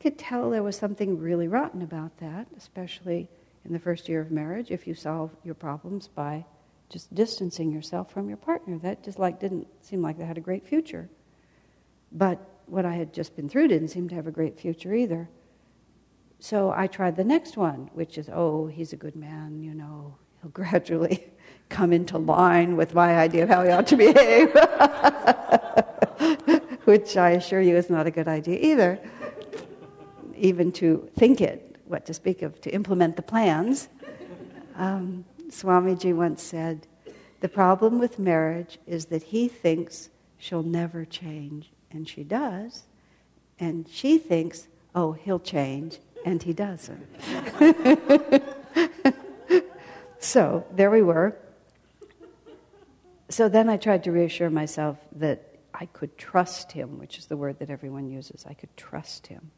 [0.00, 3.28] could tell there was something really rotten about that, especially
[3.64, 4.70] in the first year of marriage.
[4.70, 6.44] If you solve your problems by
[6.88, 10.42] just distancing yourself from your partner, that just like didn't seem like they had a
[10.42, 11.08] great future.
[12.12, 15.28] But what I had just been through didn't seem to have a great future either.
[16.38, 20.16] so I tried the next one, which is, oh, he's a good man, you know,
[20.42, 21.26] he'll gradually
[21.68, 24.52] come into line with my idea of how he ought to behave,
[26.84, 29.00] which I assure you is not a good idea either,
[30.38, 33.88] even to think it, what to speak of, to implement the plans.
[34.76, 36.86] Um, Swamiji once said,
[37.40, 42.84] The problem with marriage is that he thinks she'll never change, and she does,
[43.58, 47.06] and she thinks, oh, he'll change, and he doesn't.
[50.18, 51.36] so there we were.
[53.28, 57.36] So then I tried to reassure myself that I could trust him, which is the
[57.36, 58.44] word that everyone uses.
[58.48, 59.50] I could trust him.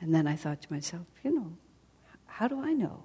[0.00, 1.52] And then I thought to myself, you know,
[2.26, 3.04] how do I know?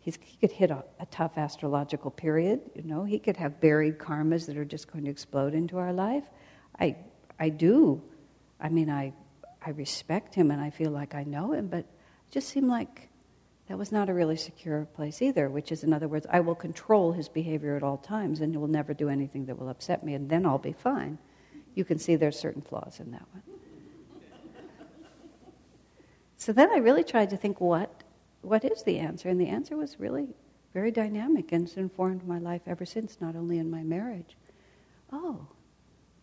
[0.00, 3.04] He's, he could hit a, a, tough astrological period, you know.
[3.04, 6.24] He could have buried karmas that are just going to explode into our life.
[6.78, 6.96] I,
[7.40, 8.02] I do.
[8.60, 9.12] I mean, I,
[9.64, 11.86] I respect him and I feel like I know him, but it
[12.30, 13.08] just seemed like
[13.68, 16.54] that was not a really secure place either, which is, in other words, I will
[16.54, 20.04] control his behavior at all times and he will never do anything that will upset
[20.04, 21.18] me, and then I'll be fine.
[21.74, 23.55] You can see there's certain flaws in that one.
[26.36, 28.02] So then I really tried to think what
[28.46, 29.28] what is the answer?
[29.28, 30.28] And the answer was really
[30.72, 34.36] very dynamic and it's informed my life ever since, not only in my marriage.
[35.12, 35.48] Oh,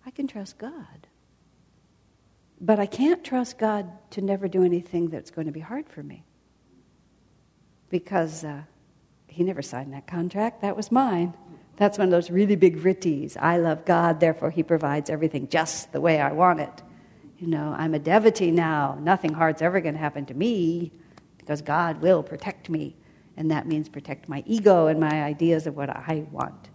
[0.06, 1.08] I can trust God.
[2.62, 6.02] But I can't trust God to never do anything that's going to be hard for
[6.02, 6.24] me.
[7.90, 8.62] Because uh,
[9.28, 11.34] He never signed that contract, that was mine.
[11.76, 13.36] That's one of those really big vrittis.
[13.36, 16.82] I love God, therefore He provides everything just the way I want it.
[17.44, 18.98] You know, I'm a devotee now.
[19.02, 20.94] Nothing hard's ever going to happen to me
[21.38, 22.96] because God will protect me.
[23.36, 26.70] And that means protect my ego and my ideas of what I want.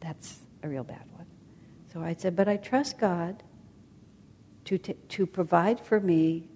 [0.00, 1.26] That's a real bad one.
[1.92, 3.42] So I said, but I trust God
[4.64, 6.48] to, t- to provide for me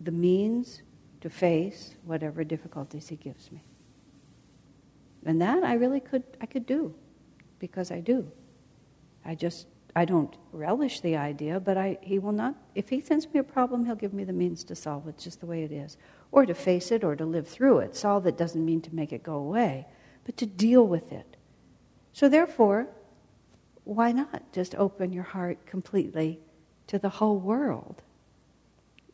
[0.00, 0.82] the means
[1.20, 3.60] to face whatever difficulties He gives me.
[5.24, 6.94] And that I really could, I could do
[7.58, 8.30] because I do.
[9.24, 13.26] I just, I don't relish the idea, but I, He will not, if He sends
[13.32, 15.72] me a problem, He'll give me the means to solve it, just the way it
[15.72, 15.96] is
[16.32, 17.96] or to face it or to live through it.
[17.96, 19.86] Solve it doesn't mean to make it go away,
[20.24, 21.36] but to deal with it.
[22.12, 22.88] So, therefore,
[23.84, 26.40] why not just open your heart completely
[26.88, 28.02] to the whole world?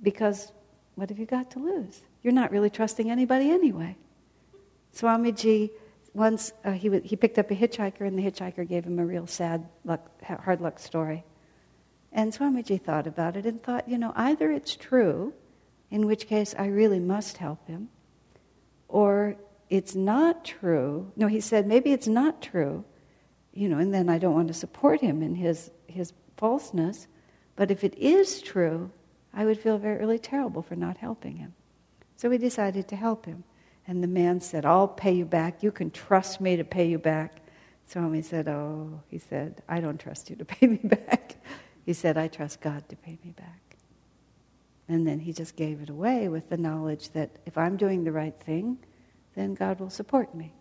[0.03, 0.53] Because
[0.95, 2.03] what have you got to lose?
[2.23, 3.97] You're not really trusting anybody anyway.
[4.95, 5.71] Swamiji
[6.15, 9.07] once uh, he, w- he picked up a hitchhiker, and the hitchhiker gave him a
[9.07, 11.25] real sad luck, hard luck story.
[12.13, 15.33] And Swamiji thought about it and thought, you know, either it's true
[15.91, 17.89] in which case I really must help him.
[18.89, 19.37] Or
[19.71, 21.11] it's not true.
[21.17, 22.85] No, he said, maybe it's not true,
[23.55, 27.07] you know, and then I don't want to support him in his, his falseness.
[27.57, 28.91] But if it is true,
[29.33, 31.55] I would feel very really terrible for not helping him.
[32.17, 33.45] So we decided to help him.
[33.93, 35.63] And the man said, I'll pay you back.
[35.63, 37.43] You can trust me to pay you back.
[37.85, 41.37] Swami said, Oh, he said, I don't trust you to pay me back.
[41.85, 43.77] He said, I trust God to pay me back.
[44.89, 48.13] And then he just gave it away with the knowledge that if I'm doing the
[48.13, 48.79] right thing,
[49.35, 50.55] then God will support me.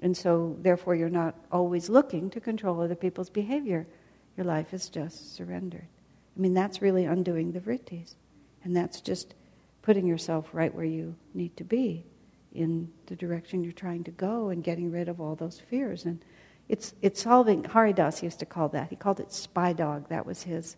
[0.00, 3.88] And so, therefore, you're not always looking to control other people's behavior.
[4.36, 5.88] Your life is just surrendered.
[6.36, 8.14] I mean, that's really undoing the vrittis.
[8.62, 9.34] And that's just
[9.82, 12.04] putting yourself right where you need to be
[12.52, 16.04] in the direction you're trying to go and getting rid of all those fears.
[16.04, 16.24] And
[16.68, 18.90] it's, it's solving, Haridas used to call that.
[18.90, 20.08] He called it Spy Dog.
[20.08, 20.76] That was his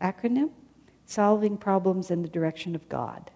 [0.00, 0.50] acronym
[1.06, 3.30] solving problems in the direction of God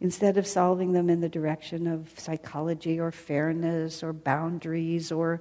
[0.00, 5.40] instead of solving them in the direction of psychology or fairness or boundaries or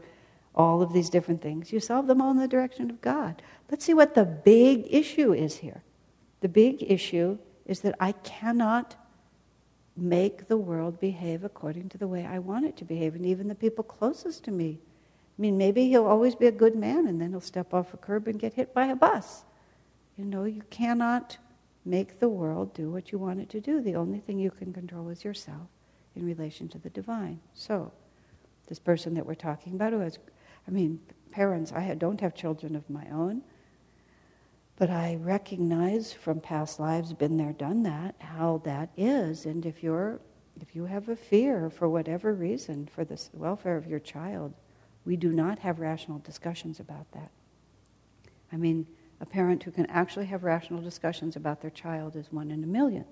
[0.55, 1.73] all of these different things.
[1.73, 3.41] You solve them all in the direction of God.
[3.69, 5.81] Let's see what the big issue is here.
[6.41, 8.95] The big issue is that I cannot
[9.95, 13.47] make the world behave according to the way I want it to behave, and even
[13.47, 14.79] the people closest to me.
[15.37, 17.97] I mean, maybe he'll always be a good man, and then he'll step off a
[17.97, 19.43] curb and get hit by a bus.
[20.17, 21.37] You know, you cannot
[21.85, 23.81] make the world do what you want it to do.
[23.81, 25.67] The only thing you can control is yourself
[26.15, 27.39] in relation to the divine.
[27.53, 27.91] So,
[28.67, 30.19] this person that we're talking about who has,
[30.67, 30.99] I mean,
[31.31, 33.41] parents, I don't have children of my own,
[34.75, 39.45] but I recognize from past lives, been there, done that, how that is.
[39.45, 40.19] And if you're,
[40.59, 44.53] if you have a fear for whatever reason for the welfare of your child,
[45.05, 47.31] we do not have rational discussions about that.
[48.51, 48.87] I mean,
[49.19, 52.67] a parent who can actually have rational discussions about their child is one in a
[52.67, 53.05] million.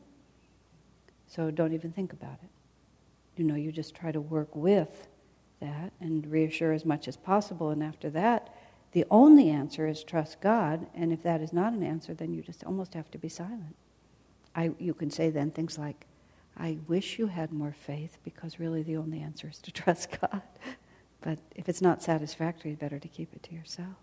[1.27, 2.49] So don't even think about it.
[3.37, 5.07] You know, you just try to work with
[5.61, 7.69] that and reassure as much as possible.
[7.69, 8.53] And after that,
[8.91, 10.87] the only answer is trust God.
[10.93, 13.75] And if that is not an answer, then you just almost have to be silent.
[14.55, 16.05] I, you can say then things like,
[16.57, 20.41] I wish you had more faith because really the only answer is to trust God.
[21.21, 23.95] But if it's not satisfactory, better to keep it to yourself.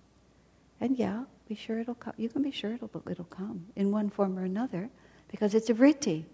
[0.80, 2.14] And yeah, be sure it'll come.
[2.16, 4.89] You can be sure it'll, it'll come in one form or another
[5.28, 6.24] because it's a vritti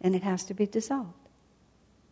[0.00, 1.21] and it has to be dissolved.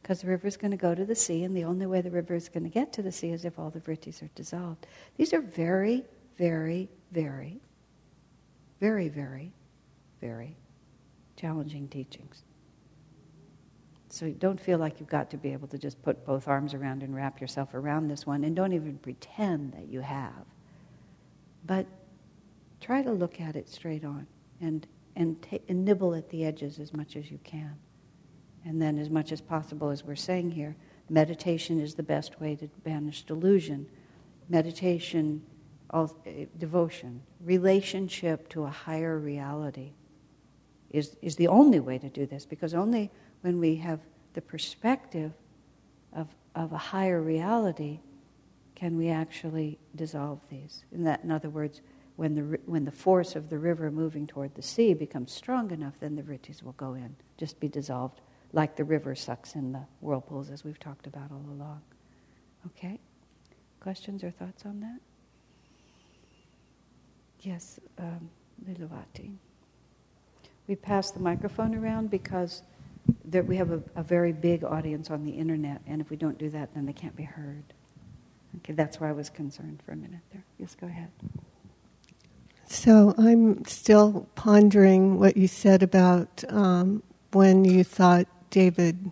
[0.02, 2.10] Because the river is going to go to the sea, and the only way the
[2.10, 4.86] river is going to get to the sea is if all the vrittis are dissolved.
[5.16, 6.04] These are very,
[6.36, 7.60] very, very,
[8.80, 9.52] very, very,
[10.20, 10.56] very
[11.36, 12.44] challenging teachings.
[14.08, 17.02] So don't feel like you've got to be able to just put both arms around
[17.02, 20.44] and wrap yourself around this one, and don't even pretend that you have.
[21.64, 21.86] But
[22.80, 24.26] try to look at it straight on
[24.60, 25.36] and, and,
[25.68, 27.76] and nibble at the edges as much as you can.
[28.64, 30.76] And then, as much as possible, as we're saying here,
[31.08, 33.86] meditation is the best way to banish delusion.
[34.48, 35.42] Meditation,
[35.90, 36.06] uh,
[36.58, 39.92] devotion, relationship to a higher reality
[40.90, 43.10] is, is the only way to do this because only
[43.42, 44.00] when we have
[44.34, 45.32] the perspective
[46.12, 48.00] of, of a higher reality
[48.74, 50.84] can we actually dissolve these.
[50.92, 51.80] In, that, in other words,
[52.16, 55.94] when the, when the force of the river moving toward the sea becomes strong enough,
[56.00, 58.20] then the vrittis will go in, just be dissolved,
[58.52, 61.80] like the river sucks in the whirlpools, as we've talked about all along.
[62.66, 62.98] Okay?
[63.80, 64.98] Questions or thoughts on that?
[67.42, 68.28] Yes, um,
[68.68, 69.32] Lilavati.
[70.66, 72.62] We pass the microphone around because
[73.24, 76.38] there, we have a, a very big audience on the internet, and if we don't
[76.38, 77.64] do that, then they can't be heard.
[78.58, 80.44] Okay, that's why I was concerned for a minute there.
[80.58, 81.08] Yes, go ahead.
[82.66, 89.10] So I'm still pondering what you said about um, when you thought David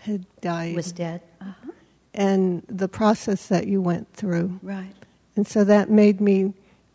[0.00, 0.76] had died.
[0.76, 1.22] Was dead.
[1.40, 1.72] Uh-huh.
[2.14, 4.58] And the process that you went through.
[4.62, 4.94] Right.
[5.36, 6.52] And so that made me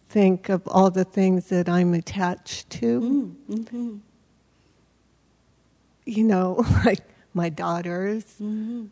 [0.09, 3.01] think of all the things that I'm attached to.
[3.01, 3.95] Mm, mm-hmm.
[6.05, 7.01] You know, like
[7.33, 8.85] my daughters, Mm-hmm.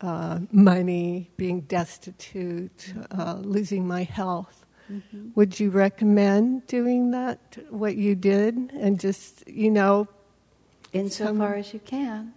[0.00, 4.64] uh, money, being destitute, uh, losing my health.
[4.90, 5.28] Mm-hmm.
[5.34, 10.08] Would you recommend doing that, what you did, and just, you know,
[10.94, 12.32] Insofar as you can.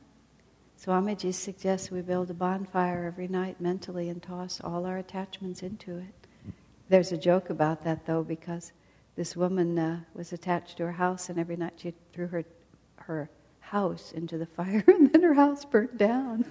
[0.83, 5.97] Swamiji suggests we build a bonfire every night mentally and toss all our attachments into
[5.97, 6.53] it.
[6.89, 8.71] There's a joke about that, though, because
[9.15, 12.43] this woman uh, was attached to her house, and every night she threw her,
[12.95, 13.29] her
[13.59, 16.43] house into the fire, and then her house burnt down.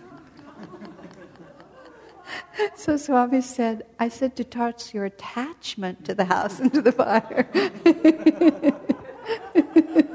[2.76, 7.48] so Swami said, I said to toss your attachment to the house into the fire.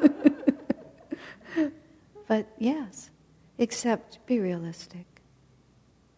[2.31, 3.09] but yes,
[3.57, 5.05] except be realistic.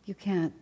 [0.05, 0.53] You can't,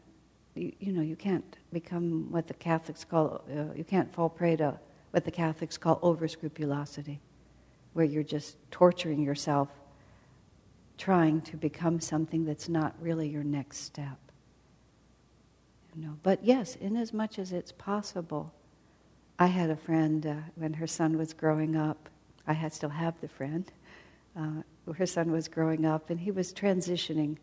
[0.56, 4.56] you, you know, you can't become what the Catholics call, uh, you can't fall prey
[4.56, 4.80] to
[5.10, 7.20] what the Catholics call over scrupulosity,
[7.92, 9.68] where you're just torturing yourself
[10.98, 14.20] trying to become something that's not really your next step.
[15.94, 18.54] You know, but yes, in as much as it's possible.
[19.38, 22.08] I had a friend uh, when her son was growing up.
[22.48, 23.70] I had, still have the friend.
[24.34, 24.62] Uh,
[24.96, 27.38] her son was growing up, and he was transitioning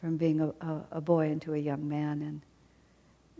[0.00, 2.22] from being a, a, a boy into a young man.
[2.22, 2.42] And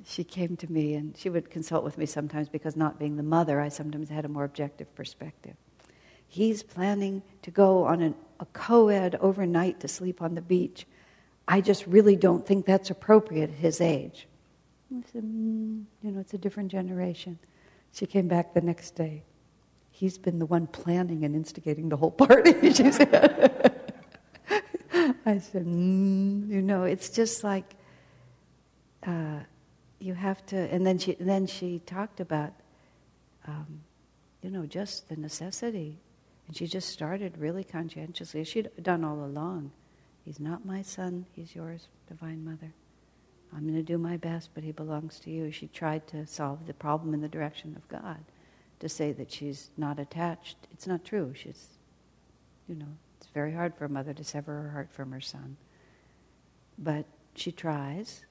[0.05, 3.23] she came to me, and she would consult with me sometimes because, not being the
[3.23, 5.57] mother, I sometimes had a more objective perspective.
[6.27, 10.87] He's planning to go on an, a co ed overnight to sleep on the beach.
[11.47, 14.27] I just really don't think that's appropriate at his age.
[14.93, 17.39] I said, mm, you know, it's a different generation.
[17.93, 19.23] She came back the next day.
[19.97, 23.93] He's been the one planning and instigating the whole party, she said.
[25.25, 27.77] I said, mm, you know, it's just like
[29.07, 29.39] uh,
[30.01, 30.57] you have to.
[30.57, 32.55] And then she, then she talked about,
[33.47, 33.83] um,
[34.43, 36.01] you know, just the necessity.
[36.49, 38.43] And she just started really conscientiously.
[38.43, 39.71] She'd done all along.
[40.25, 42.73] He's not my son, he's yours, Divine Mother.
[43.55, 45.53] I'm going to do my best, but he belongs to you.
[45.53, 48.25] She tried to solve the problem in the direction of God.
[48.81, 51.33] To say that she's not attached, it's not true.
[51.35, 51.69] She's,
[52.69, 55.57] you know, it's very hard for a mother to sever her heart from her son.
[56.77, 58.25] But she tries,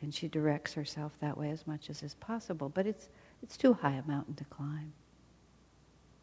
[0.00, 2.68] and she directs herself that way as much as is possible.
[2.68, 3.08] But it's,
[3.42, 4.92] it's too high a mountain to climb,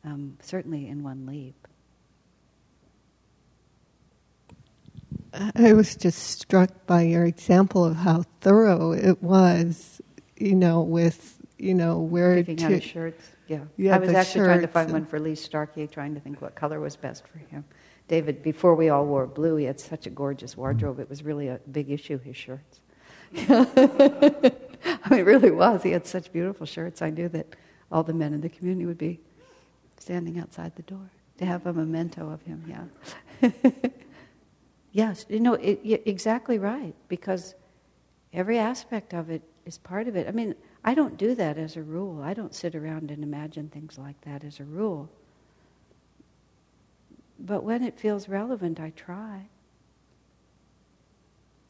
[0.05, 1.67] um, certainly in one leap.
[5.55, 9.99] I was just struck by your example of how thorough it was,
[10.37, 12.75] you know, with, you know, where Picking to.
[12.75, 13.95] out shirts, yeah.
[13.95, 16.55] I was actually trying to find and- one for Lee Starkey, trying to think what
[16.55, 17.63] color was best for him.
[18.07, 20.99] David, before we all wore blue, he had such a gorgeous wardrobe.
[20.99, 22.81] It was really a big issue, his shirts.
[23.35, 25.81] I mean, it really was.
[25.81, 27.01] He had such beautiful shirts.
[27.01, 27.55] I knew that
[27.91, 29.19] all the men in the community would be
[29.97, 32.63] standing outside the door to have a memento of him,
[33.41, 33.49] yeah.
[34.95, 37.55] Yes, you know, it, exactly right, because
[38.31, 40.25] every aspect of it is part of it.
[40.25, 40.55] I mean,
[40.87, 42.21] I don't do that as a rule.
[42.21, 45.09] I don't sit around and imagine things like that as a rule.
[47.39, 49.47] But when it feels relevant, I try.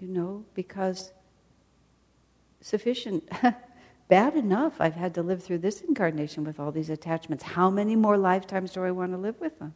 [0.01, 1.13] You know, because
[2.59, 3.30] sufficient,
[4.09, 7.45] bad enough, I've had to live through this incarnation with all these attachments.
[7.45, 9.76] How many more lifetimes do I want to live with them?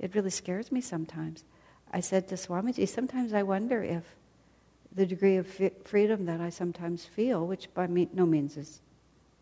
[0.00, 1.44] It really scares me sometimes.
[1.92, 4.16] I said to Swamiji, sometimes I wonder if
[4.94, 5.46] the degree of
[5.84, 8.80] freedom that I sometimes feel, which by me, no means is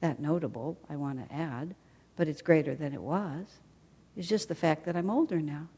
[0.01, 1.75] that notable, I want to add,
[2.17, 3.47] but it's greater than it was,
[4.17, 5.69] is just the fact that I'm older now.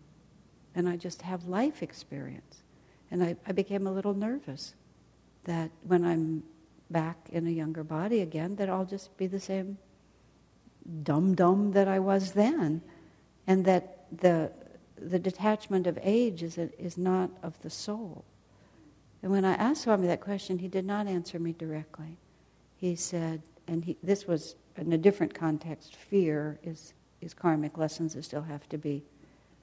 [0.74, 2.62] And I just have life experience.
[3.10, 4.74] And I, I became a little nervous
[5.44, 6.42] that when I'm
[6.90, 9.78] back in a younger body again, that I'll just be the same
[11.02, 12.82] dumb dumb that I was then.
[13.46, 14.52] And that the
[15.00, 18.24] the detachment of age is, a, is not of the soul.
[19.22, 22.16] And when I asked Swami that question, he did not answer me directly.
[22.76, 28.14] He said, and he, this was in a different context fear is, is karmic lessons
[28.14, 29.02] that still have to be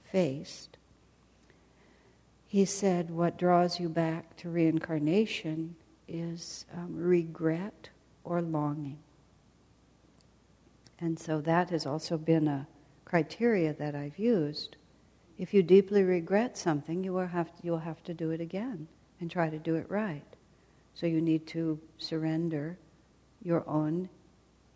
[0.04, 0.78] faced.
[2.46, 5.76] He said, What draws you back to reincarnation
[6.08, 7.90] is um, regret
[8.24, 9.00] or longing.
[11.00, 12.68] And so that has also been a
[13.06, 14.78] criteria that I've used
[15.38, 18.88] if you deeply regret something, you will have to, you'll have to do it again
[19.20, 20.24] and try to do it right.
[20.94, 22.78] So you need to surrender
[23.44, 24.10] your own.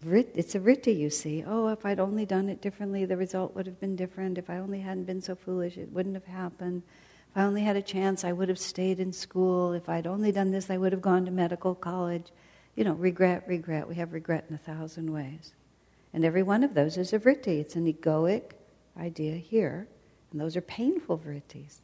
[0.04, 1.44] It's a vritti, you see.
[1.46, 4.38] Oh, if I'd only done it differently, the result would have been different.
[4.38, 6.84] If I only hadn't been so foolish, it wouldn't have happened.
[7.32, 9.74] If I only had a chance, I would have stayed in school.
[9.74, 12.32] If I'd only done this, I would have gone to medical college.
[12.76, 13.88] You know, regret, regret.
[13.88, 15.54] We have regret in a thousand ways.
[16.14, 17.60] And every one of those is a vritti.
[17.60, 18.52] It's an egoic
[18.98, 19.88] idea here
[20.32, 21.82] and those are painful vrittis.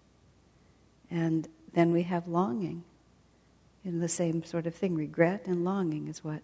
[1.11, 1.47] And
[1.77, 2.83] then we have longing.
[3.85, 6.41] In the same sort of thing, regret and longing is what,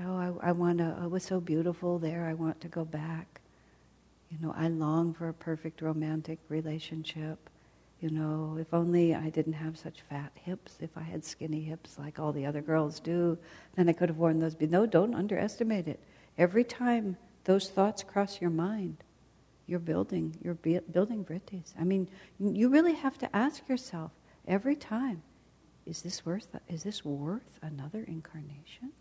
[0.00, 2.82] oh, I, I want to, oh, it was so beautiful there, I want to go
[2.82, 3.42] back.
[4.30, 7.50] You know, I long for a perfect romantic relationship.
[8.00, 11.98] You know, if only I didn't have such fat hips, if I had skinny hips
[11.98, 13.36] like all the other girls do,
[13.76, 14.56] then I could have worn those.
[14.58, 16.00] No, don't underestimate it.
[16.38, 18.96] Every time those thoughts cross your mind,
[19.66, 21.74] you're building, you're building vrittis.
[21.78, 22.08] I mean,
[22.40, 24.10] you really have to ask yourself
[24.46, 25.22] every time,
[25.86, 28.92] is this worth, is this worth another incarnation?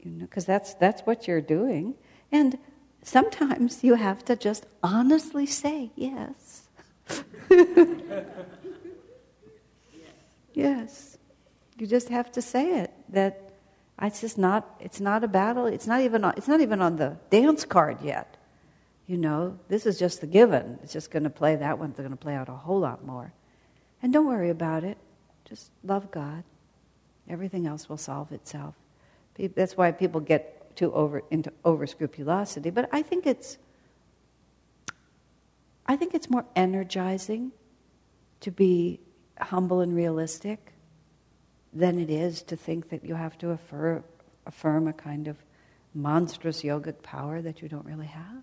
[0.00, 1.94] You know, because that's, that's what you're doing.
[2.32, 2.58] And
[3.02, 6.68] sometimes you have to just honestly say yes.
[10.54, 11.18] yes.
[11.78, 13.52] You just have to say it, that
[14.00, 15.66] it's just not, it's not a battle.
[15.66, 18.37] It's not even on, it's not even on the dance card yet.
[19.08, 20.78] You know, this is just the given.
[20.82, 23.32] It's just going to play, that one's going to play out a whole lot more.
[24.02, 24.98] And don't worry about it.
[25.46, 26.44] Just love God.
[27.28, 28.74] Everything else will solve itself.
[29.38, 32.70] That's why people get too over, into over scrupulosity.
[32.70, 33.56] But I think it's,
[35.86, 37.52] I think it's more energizing
[38.40, 39.00] to be
[39.40, 40.74] humble and realistic
[41.72, 43.58] than it is to think that you have to
[44.46, 45.36] affirm a kind of
[45.94, 48.42] monstrous yogic power that you don't really have.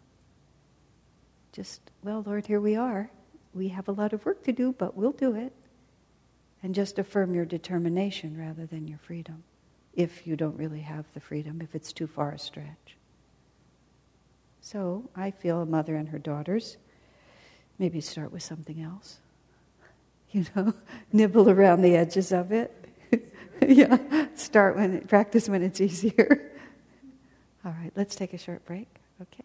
[1.56, 3.10] Just, well, Lord, here we are.
[3.54, 5.54] We have a lot of work to do, but we'll do it.
[6.62, 9.44] And just affirm your determination rather than your freedom,
[9.94, 12.98] if you don't really have the freedom, if it's too far a stretch.
[14.60, 16.78] So I feel a mother and her daughters
[17.78, 19.18] maybe start with something else.
[20.32, 20.74] You know,
[21.14, 22.86] nibble around the edges of it
[23.68, 26.52] yeah, start when, it, practice when it's easier.
[27.64, 28.88] All right, let's take a short break.
[29.22, 29.45] Okay.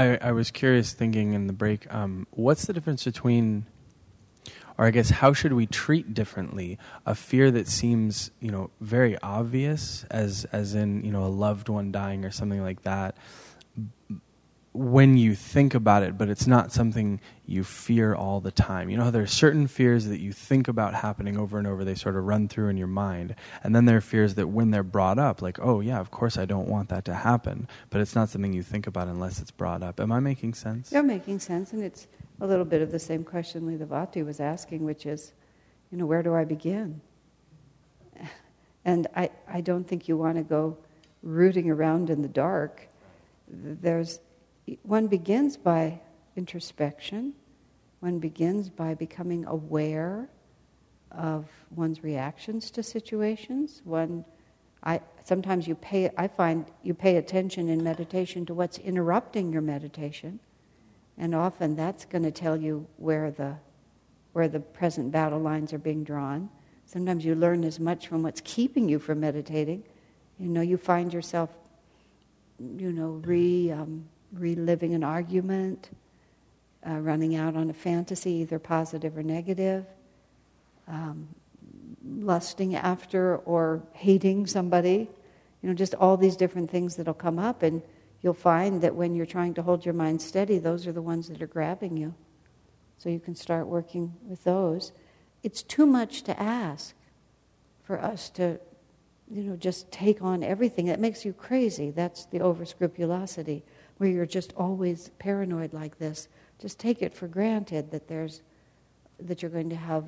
[0.00, 3.66] I, I was curious thinking in the break, um, what's the difference between,
[4.78, 9.18] or I guess how should we treat differently a fear that seems, you know, very
[9.18, 13.14] obvious as, as in, you know, a loved one dying or something like that,
[14.72, 18.88] when you think about it, but it's not something you fear all the time.
[18.88, 21.96] You know, there are certain fears that you think about happening over and over, they
[21.96, 23.34] sort of run through in your mind.
[23.64, 26.38] And then there are fears that when they're brought up, like, oh, yeah, of course
[26.38, 29.50] I don't want that to happen, but it's not something you think about unless it's
[29.50, 29.98] brought up.
[29.98, 30.92] Am I making sense?
[30.92, 32.06] You're making sense, and it's
[32.40, 35.32] a little bit of the same question Leelavati was asking, which is,
[35.90, 37.00] you know, where do I begin?
[38.82, 40.78] And I, I don't think you want to go
[41.22, 42.88] rooting around in the dark.
[43.46, 44.20] There's
[44.82, 46.00] one begins by
[46.36, 47.34] introspection.
[48.00, 50.28] One begins by becoming aware
[51.10, 53.82] of one's reactions to situations.
[53.84, 54.24] One,
[54.82, 59.62] I, sometimes you pay, I find you pay attention in meditation to what's interrupting your
[59.62, 60.40] meditation.
[61.18, 63.56] And often that's going to tell you where the,
[64.32, 66.48] where the present battle lines are being drawn.
[66.86, 69.84] Sometimes you learn as much from what's keeping you from meditating.
[70.38, 71.50] You know, you find yourself,
[72.58, 75.90] you know, re, um, reliving an argument,
[76.86, 79.84] uh, running out on a fantasy, either positive or negative,
[80.88, 81.28] um,
[82.04, 85.08] lusting after or hating somebody.
[85.62, 87.62] You know, just all these different things that'll come up.
[87.62, 87.82] And
[88.22, 91.28] you'll find that when you're trying to hold your mind steady, those are the ones
[91.28, 92.14] that are grabbing you.
[92.98, 94.92] So you can start working with those.
[95.42, 96.94] It's too much to ask
[97.82, 98.60] for us to,
[99.30, 100.86] you know, just take on everything.
[100.86, 101.90] That makes you crazy.
[101.90, 103.62] That's the over scrupulosity,
[104.00, 106.26] where you're just always paranoid like this.
[106.58, 108.40] Just take it for granted that there's
[109.18, 110.06] that you're going to have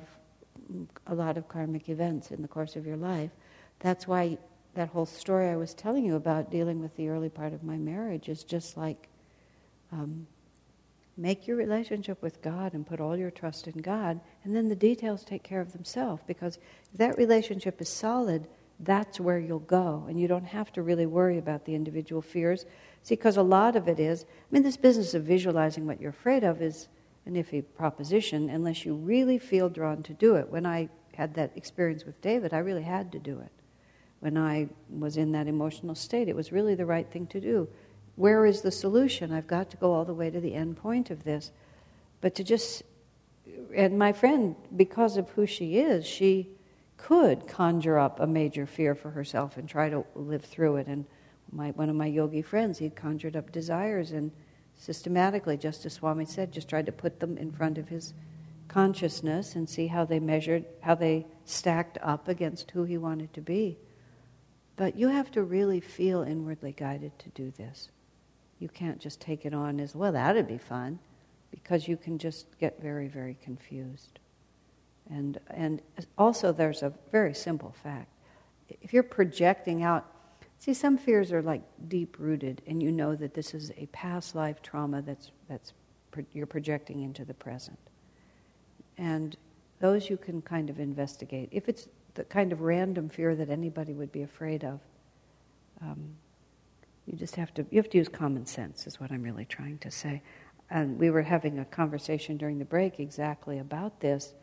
[1.05, 3.29] a lot of karmic events in the course of your life.
[3.77, 4.39] That's why
[4.73, 7.77] that whole story I was telling you about dealing with the early part of my
[7.77, 9.09] marriage is just like
[9.91, 10.25] um,
[11.15, 14.75] make your relationship with God and put all your trust in God, and then the
[14.75, 16.23] details take care of themselves.
[16.25, 16.57] Because
[16.91, 18.47] if that relationship is solid,
[18.79, 22.65] that's where you'll go, and you don't have to really worry about the individual fears.
[23.03, 26.09] See, because a lot of it is, I mean, this business of visualizing what you're
[26.09, 26.87] afraid of is
[27.25, 30.49] an iffy proposition unless you really feel drawn to do it.
[30.49, 33.51] When I had that experience with David, I really had to do it
[34.19, 36.27] when I was in that emotional state.
[36.27, 37.67] It was really the right thing to do.
[38.15, 39.31] Where is the solution?
[39.31, 41.51] I've got to go all the way to the end point of this.
[42.21, 42.83] But to just,
[43.75, 46.49] and my friend, because of who she is, she
[47.03, 50.87] could conjure up a major fear for herself and try to live through it.
[50.87, 51.05] And
[51.51, 54.31] my, one of my yogi friends, he conjured up desires and
[54.75, 58.13] systematically, just as Swami said, just tried to put them in front of his
[58.69, 63.41] consciousness and see how they measured, how they stacked up against who he wanted to
[63.41, 63.77] be.
[64.77, 67.89] But you have to really feel inwardly guided to do this.
[68.59, 70.99] You can't just take it on as, well, that'd be fun,
[71.51, 74.19] because you can just get very, very confused.
[75.09, 75.81] And, and
[76.17, 78.09] also, there's a very simple fact.
[78.81, 80.05] If you're projecting out,
[80.59, 84.33] see, some fears are like deep rooted, and you know that this is a past
[84.35, 85.73] life trauma that's, that's
[86.11, 87.79] pro- you're projecting into the present.
[88.97, 89.35] And
[89.79, 91.49] those you can kind of investigate.
[91.51, 94.79] If it's the kind of random fear that anybody would be afraid of.
[95.81, 96.15] Um,
[97.05, 99.77] you just have to you have to use common sense is what I'm really trying
[99.79, 100.21] to say.
[100.69, 104.33] And we were having a conversation during the break exactly about this.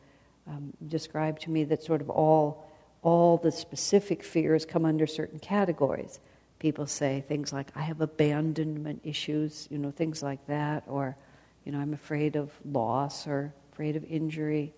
[0.51, 2.67] Um, described to me that sort of all
[3.03, 6.19] all the specific fears come under certain categories.
[6.59, 11.17] People say things like I have abandonment issues, you know, things like that, or
[11.65, 14.75] you know I'm afraid of loss or afraid of injury.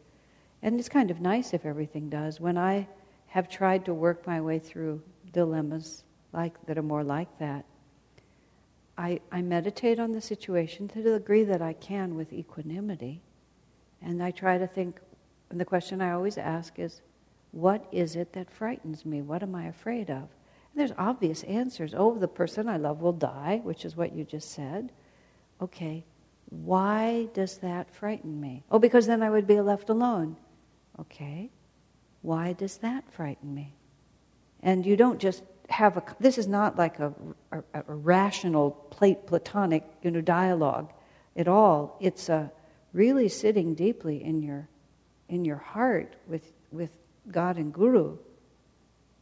[0.63, 2.39] And it's kind of nice if everything does.
[2.39, 2.87] When I
[3.29, 5.01] have tried to work my way through
[5.33, 7.65] dilemmas like that are more like that,
[8.97, 13.23] I, I meditate on the situation to the degree that I can with equanimity.
[14.03, 15.01] And I try to think,
[15.53, 17.03] and the question I always ask is,
[17.53, 19.21] what is it that frightens me?
[19.21, 20.17] What am I afraid of?
[20.17, 21.95] And there's obvious answers.
[21.95, 24.91] Oh, the person I love will die, which is what you just said.
[25.61, 26.05] Okay,
[26.49, 28.65] why does that frighten me?
[28.71, 30.37] Oh, because then I would be left alone.
[30.99, 31.51] Okay,
[32.23, 33.75] why does that frighten me?
[34.63, 37.13] And you don't just have a, this is not like a,
[37.53, 40.93] a, a rational, platonic you know, dialogue
[41.37, 41.99] at all.
[42.01, 42.51] It's a
[42.93, 44.69] really sitting deeply in your,
[45.29, 46.91] in your heart with, with
[47.31, 48.17] God and Guru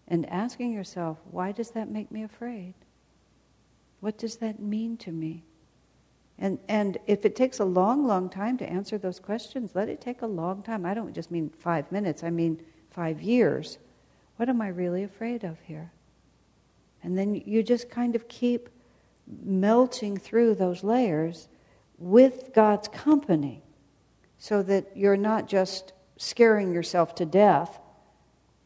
[0.09, 2.75] and asking yourself, why does that make me afraid?
[4.01, 5.45] What does that mean to me?
[6.39, 10.01] And, and if it takes a long, long time to answer those questions, let it
[10.01, 10.87] take a long time.
[10.87, 13.79] I don't just mean five minutes, I mean five years.
[14.37, 15.93] What am I really afraid of here?
[17.03, 18.69] And then you just kind of keep
[19.45, 21.49] melting through those layers
[21.99, 23.63] with God's company
[24.41, 27.79] so that you're not just scaring yourself to death,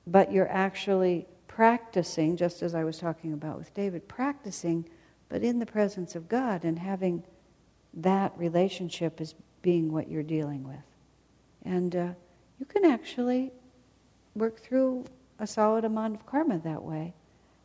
[0.06, 4.88] but you're actually practicing, just as I was talking about with David, practicing,
[5.28, 7.24] but in the presence of God and having
[7.92, 10.76] that relationship as being what you're dealing with.
[11.64, 12.08] And uh,
[12.60, 13.50] you can actually
[14.36, 15.04] work through
[15.40, 17.14] a solid amount of karma that way.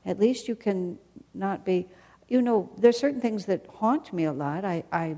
[0.04, 0.98] At least you can
[1.36, 1.88] not be,
[2.28, 4.66] you know, there's certain things that haunt me a lot.
[4.66, 5.18] I, I,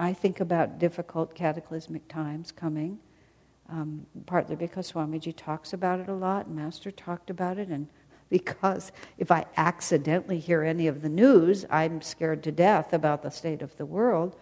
[0.00, 2.98] I think about difficult cataclysmic times coming,
[3.68, 7.86] um, partly because Swamiji talks about it a lot, Master talked about it, and
[8.30, 13.30] because if I accidentally hear any of the news, I'm scared to death about the
[13.30, 14.36] state of the world.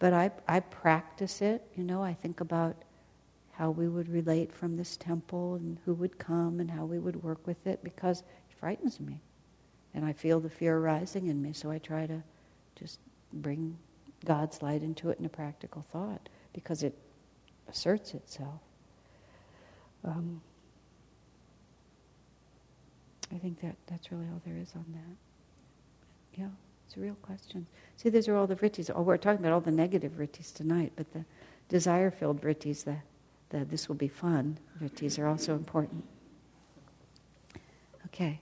[0.00, 2.74] But I, I practice it, you know, I think about
[3.52, 7.22] how we would relate from this temple and who would come and how we would
[7.22, 9.20] work with it because it frightens me.
[9.94, 12.22] And I feel the fear rising in me, so I try to
[12.74, 12.98] just
[13.34, 13.76] bring
[14.24, 16.96] God light into it in a practical thought because it
[17.68, 18.60] asserts itself.
[20.04, 20.40] Um,
[23.32, 26.40] I think that that's really all there is on that.
[26.40, 26.48] Yeah,
[26.86, 27.66] it's a real question.
[27.96, 28.90] See, these are all the vrittis.
[28.94, 31.24] Oh, we're talking about all the negative vrittis tonight, but the
[31.68, 32.96] desire-filled vrittis, the,
[33.50, 36.04] the this will be fun vrittis are also important.
[38.06, 38.40] Okay.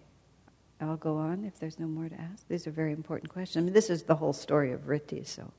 [0.80, 2.46] I'll go on if there's no more to ask.
[2.48, 3.62] These are very important questions.
[3.62, 5.52] I mean, this is the whole story of vrittis, so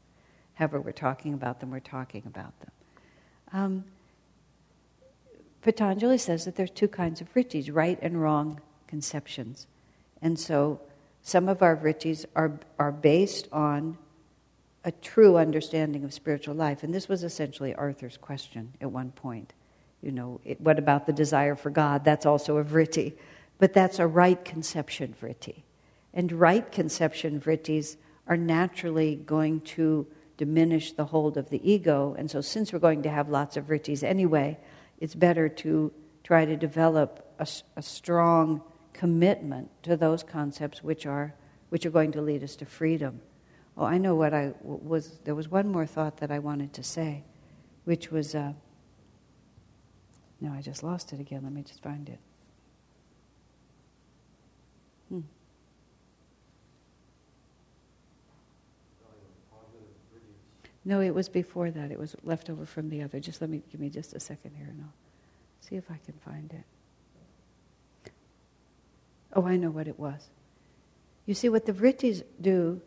[0.60, 2.72] however we're talking about them, we're talking about them.
[3.54, 3.84] Um,
[5.62, 9.68] Patanjali says that there's two kinds of vrittis, right and wrong conceptions.
[10.22, 10.82] And so
[11.22, 13.98] some of our vrittis are, are based on
[14.84, 16.84] a true understanding of spiritual life.
[16.84, 19.54] And this was essentially Arthur's question at one point.
[20.02, 22.04] You know, it, what about the desire for God?
[22.04, 23.14] That's also a vritti.
[23.60, 25.64] But that's a right conception vritti.
[26.14, 27.96] And right conception vrittis
[28.28, 30.06] are naturally going to
[30.40, 32.16] diminish the hold of the ego.
[32.18, 34.58] And so, since we're going to have lots of vrittis anyway,
[34.98, 35.92] it's better to
[36.24, 38.62] try to develop a, a strong
[38.94, 41.36] commitment to those concepts which are,
[41.68, 43.20] which are going to lead us to freedom.
[43.78, 45.20] Oh, I know what I was.
[45.26, 47.26] There was one more thought that I wanted to say,
[47.84, 48.34] which was.
[48.34, 48.54] Uh,
[50.40, 51.42] no, I just lost it again.
[51.44, 52.20] Let me just find it.
[60.90, 61.92] No, it was before that.
[61.92, 63.20] It was left over from the other.
[63.20, 64.94] Just let me give me just a second here, and I'll
[65.60, 68.12] see if I can find it.
[69.34, 70.30] Oh, I know what it was.
[71.28, 72.82] You see, what the vrittis do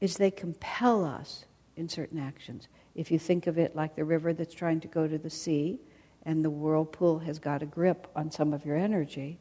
[0.00, 1.44] is they compel us
[1.76, 2.68] in certain actions.
[2.94, 5.78] If you think of it like the river that's trying to go to the sea,
[6.24, 9.36] and the whirlpool has got a grip on some of your energy,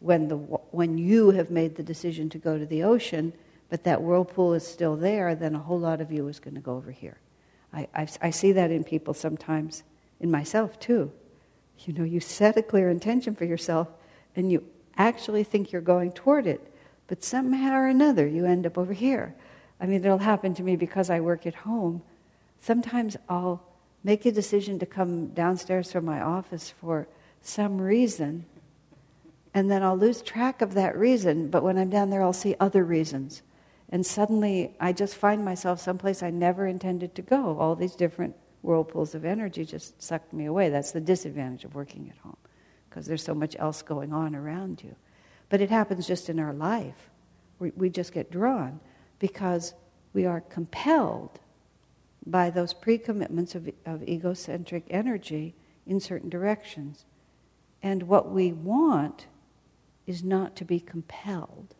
[0.00, 3.32] when, the, when you have made the decision to go to the ocean,
[3.70, 6.60] but that whirlpool is still there, then a whole lot of you is going to
[6.60, 7.16] go over here.
[7.72, 9.82] I, I, I, see that in people sometimes,
[10.20, 11.12] in myself too.
[11.80, 13.88] You know, you set a clear intention for yourself
[14.34, 14.64] and you
[14.96, 16.72] actually think you're going toward it,
[17.06, 19.34] but somehow or another you end up over here.
[19.80, 22.02] I mean, it'll happen to me because I work at home.
[22.60, 23.62] Sometimes I'll
[24.02, 27.06] make a decision to come downstairs from my office for
[27.42, 28.44] some reason,
[29.54, 32.56] and then I'll lose track of that reason, but when I'm down there, I'll see
[32.58, 33.42] other reasons.
[33.90, 37.58] And suddenly, I just find myself someplace I never intended to go.
[37.58, 40.68] All these different whirlpools of energy just sucked me away.
[40.68, 42.36] That's the disadvantage of working at home,
[42.88, 44.94] because there's so much else going on around you.
[45.48, 47.10] But it happens just in our life.
[47.58, 48.80] We, we just get drawn
[49.18, 49.74] because
[50.12, 51.40] we are compelled
[52.26, 55.54] by those pre commitments of, of egocentric energy
[55.86, 57.06] in certain directions.
[57.82, 59.26] And what we want
[60.06, 61.74] is not to be compelled.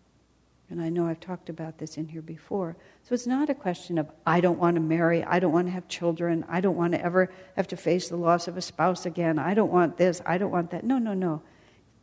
[0.71, 2.77] And I know I've talked about this in here before.
[3.03, 5.73] So it's not a question of, I don't want to marry, I don't want to
[5.73, 9.07] have children, I don't want to ever have to face the loss of a spouse
[9.07, 10.85] again, I don't want this, I don't want that.
[10.85, 11.41] No, no, no.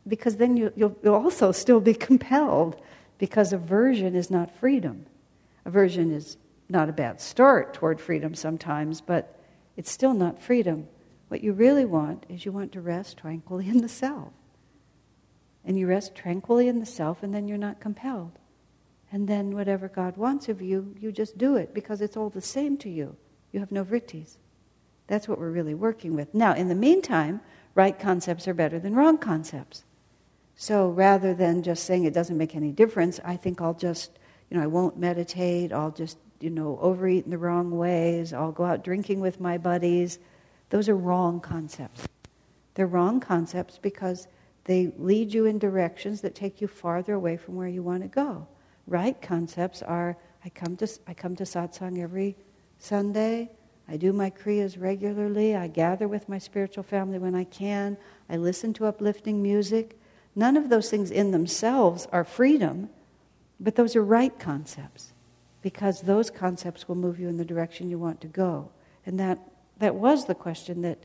[0.08, 2.80] Because then you, will you'll also still be compelled,
[3.18, 5.06] because aversion is not freedom.
[5.64, 6.36] Aversion is
[6.68, 9.38] not a bad start toward freedom sometimes, but
[9.76, 10.88] it's still not freedom.
[11.28, 14.32] What you really want is you want to rest tranquilly in the self.
[15.64, 18.38] And you rest tranquilly in the self, and then you're not compelled.
[19.16, 22.42] And then whatever God wants of you, you just do it because it's all the
[22.42, 23.16] same to you.
[23.50, 24.36] You have no vrittis.
[25.06, 26.34] That's what we're really working with.
[26.34, 27.40] Now, in the meantime,
[27.74, 29.84] right concepts are better than wrong concepts.
[30.54, 34.18] So rather than just saying it doesn't make any difference, I think I'll just,
[34.50, 38.52] you know, I won't meditate, I'll just, you know, overeat in the wrong ways, I'll
[38.52, 40.18] go out drinking with my buddies.
[40.68, 42.06] Those are wrong concepts.
[42.74, 44.28] They're wrong concepts because
[44.64, 48.08] they lead you in directions that take you farther away from where you want to
[48.08, 48.46] go
[48.86, 52.36] right concepts are I come to, I come to satsang every
[52.78, 53.50] Sunday.
[53.88, 55.56] I do my kriyas regularly.
[55.56, 57.96] I gather with my spiritual family when I can.
[58.28, 59.98] I listen to uplifting music.
[60.34, 62.90] None of those things in themselves are freedom,
[63.58, 65.12] but those are right concepts
[65.62, 68.70] because those concepts will move you in the direction you want to go.
[69.04, 69.38] And that,
[69.78, 70.98] that was the question that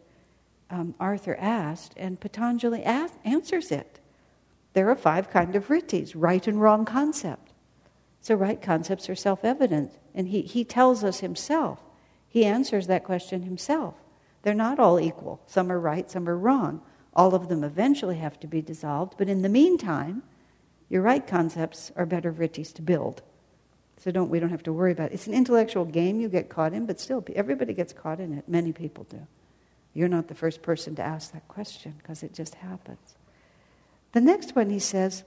[0.70, 4.00] um, Arthur asked, and Patanjali asked, answers it.
[4.74, 7.51] There are five kind of vrittis, right and wrong concept.
[8.22, 9.92] So, right concepts are self evident.
[10.14, 11.80] And he, he tells us himself.
[12.30, 13.96] He answers that question himself.
[14.44, 15.42] They're not all equal.
[15.48, 16.82] Some are right, some are wrong.
[17.14, 19.16] All of them eventually have to be dissolved.
[19.18, 20.24] But in the meantime,
[20.90, 23.22] your right concepts are better vrittis to build.
[23.98, 25.14] So don't, we don't have to worry about it.
[25.14, 28.48] It's an intellectual game you get caught in, but still, everybody gets caught in it.
[28.48, 29.28] Many people do.
[29.94, 33.16] You're not the first person to ask that question because it just happens.
[34.14, 35.24] The next one he says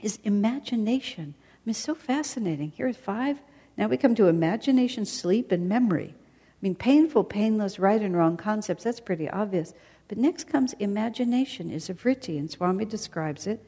[0.00, 1.34] is imagination.
[1.66, 2.70] It's so fascinating.
[2.70, 3.40] Here are five
[3.76, 6.14] Now we come to imagination, sleep, and memory.
[6.14, 9.74] I mean, painful, painless, right and wrong concepts, that's pretty obvious.
[10.08, 13.62] But next comes imagination, is a vritti, and Swami describes it.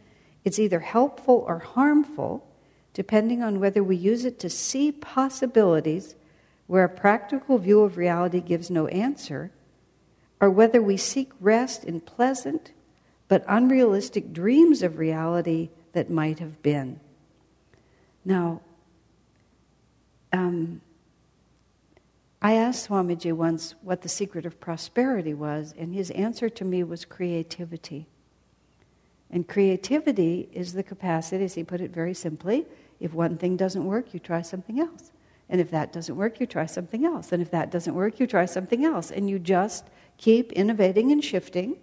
[0.44, 2.46] It's either helpful or harmful,
[2.94, 6.14] depending on whether we use it to see possibilities
[6.68, 9.50] where a practical view of reality gives no answer,
[10.40, 12.72] or whether we seek rest in pleasant
[13.26, 17.00] but unrealistic dreams of reality that might have been.
[18.28, 18.60] Now,
[20.34, 20.82] um,
[22.42, 26.84] I asked Swamiji once what the secret of prosperity was, and his answer to me
[26.84, 28.06] was creativity.
[29.30, 32.66] And creativity is the capacity, as he put it very simply,
[33.00, 35.10] if one thing doesn't work, you try something else.
[35.48, 37.32] And if that doesn't work, you try something else.
[37.32, 39.10] And if that doesn't work, you try something else.
[39.10, 39.86] And you just
[40.18, 41.78] keep innovating and shifting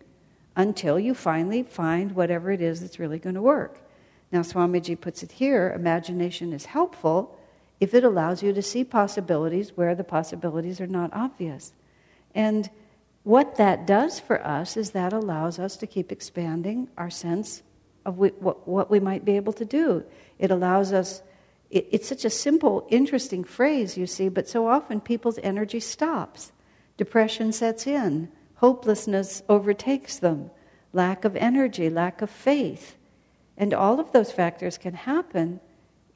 [0.56, 3.82] until you finally find whatever it is that's really going to work.
[4.36, 7.40] Now, Swamiji puts it here imagination is helpful
[7.80, 11.72] if it allows you to see possibilities where the possibilities are not obvious.
[12.34, 12.70] And
[13.24, 17.64] what that does for us is that allows us to keep expanding our sense
[18.06, 20.04] of what we might be able to do.
[20.38, 21.22] It allows us,
[21.72, 26.52] it's such a simple, interesting phrase, you see, but so often people's energy stops.
[26.98, 30.52] Depression sets in, hopelessness overtakes them,
[30.92, 32.98] lack of energy, lack of faith.
[33.58, 35.60] And all of those factors can happen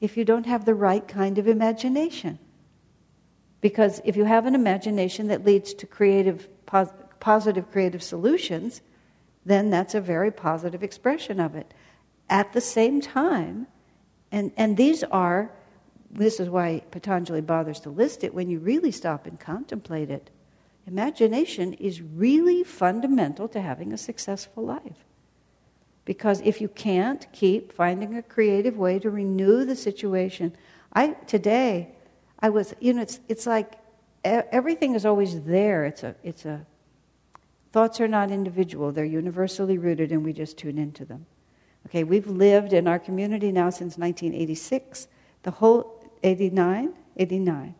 [0.00, 2.38] if you don't have the right kind of imagination.
[3.60, 8.80] Because if you have an imagination that leads to creative, pos- positive creative solutions,
[9.44, 11.72] then that's a very positive expression of it.
[12.28, 13.66] At the same time,
[14.32, 15.50] and, and these are,
[16.10, 20.30] this is why Patanjali bothers to list it, when you really stop and contemplate it,
[20.86, 25.04] imagination is really fundamental to having a successful life.
[26.04, 30.56] Because if you can't keep finding a creative way to renew the situation,
[30.92, 31.92] I today
[32.40, 33.78] I was you know it's it's like
[34.24, 35.84] everything is always there.
[35.84, 36.64] It's a it's a
[37.72, 41.26] thoughts are not individual; they're universally rooted, and we just tune into them.
[41.86, 45.08] Okay, we've lived in our community now since 1986.
[45.42, 47.74] The whole 89, 89.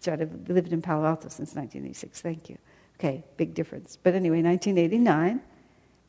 [0.00, 2.20] So I've lived in Palo Alto since 1986.
[2.22, 2.58] Thank you.
[2.98, 3.98] Okay, big difference.
[4.02, 5.40] But anyway, 1989.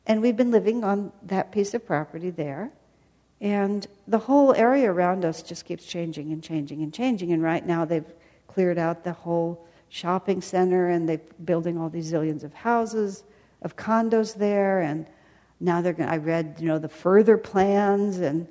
[0.06, 2.70] And we've been living on that piece of property there.
[3.40, 7.32] And the whole area around us just keeps changing and changing and changing.
[7.32, 8.10] And right now they've
[8.46, 13.24] cleared out the whole shopping center and they're building all these zillions of houses,
[13.62, 14.80] of condos there.
[14.80, 15.06] And
[15.60, 18.18] now they're going I read, you know, the further plans.
[18.18, 18.46] And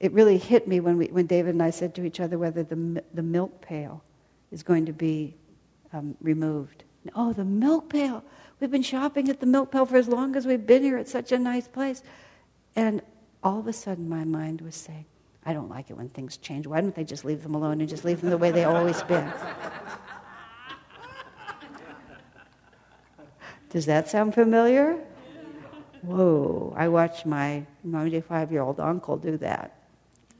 [0.00, 2.62] it really hit me when, we, when David and I said to each other whether
[2.62, 4.02] the, the milk pail
[4.50, 5.34] is going to be
[5.92, 6.84] um, removed.
[7.14, 8.24] Oh, the milk pail.
[8.60, 10.96] We've been shopping at the milk pail for as long as we've been here.
[10.96, 12.02] It's such a nice place.
[12.76, 13.02] And
[13.42, 15.06] all of a sudden, my mind was saying,
[15.44, 16.66] I don't like it when things change.
[16.66, 19.02] Why don't they just leave them alone and just leave them the way they've always
[19.02, 19.30] been?
[23.70, 24.98] Does that sound familiar?
[26.02, 29.78] Whoa, I watched my 95 year old uncle do that.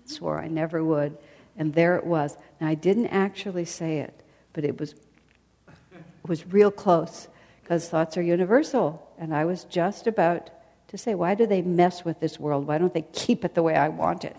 [0.07, 1.19] Swore I never would.
[1.57, 2.37] And there it was.
[2.61, 7.29] Now, I didn't actually say it, but it was, it was real close
[7.65, 9.11] because thoughts are universal.
[9.19, 10.51] And I was just about
[10.89, 12.67] to say, why do they mess with this world?
[12.67, 14.37] Why don't they keep it the way I want it?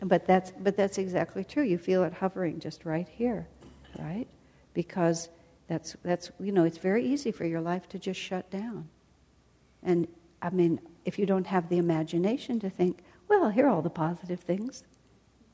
[0.00, 1.64] But that's but that's exactly true.
[1.64, 3.48] You feel it hovering just right here,
[3.98, 4.28] right?
[4.72, 5.28] Because
[5.66, 8.88] that's that's you know it's very easy for your life to just shut down.
[9.82, 10.06] And
[10.40, 13.90] I mean, if you don't have the imagination to think, well, here are all the
[13.90, 14.84] positive things,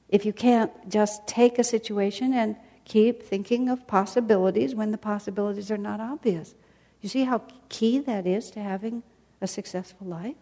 [0.09, 5.71] if you can't just take a situation and keep thinking of possibilities when the possibilities
[5.71, 6.55] are not obvious.
[7.01, 9.03] You see how key that is to having
[9.41, 10.37] a successful life?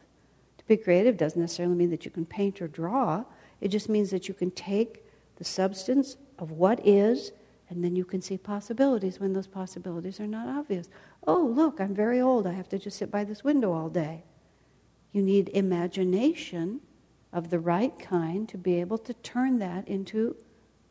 [0.58, 3.24] To be creative doesn't necessarily mean that you can paint or draw,
[3.60, 5.04] it just means that you can take
[5.36, 7.32] the substance of what is
[7.70, 10.88] and then you can see possibilities when those possibilities are not obvious.
[11.26, 12.46] Oh, look, I'm very old.
[12.46, 14.24] I have to just sit by this window all day.
[15.12, 16.80] You need imagination
[17.32, 20.36] of the right kind to be able to turn that into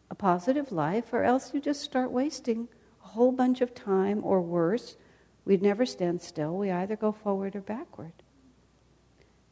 [0.10, 2.68] a positive life, or else you just start wasting
[3.04, 4.98] a whole bunch of time, or worse,
[5.46, 6.58] we'd never stand still.
[6.58, 8.14] We either go forward or backward.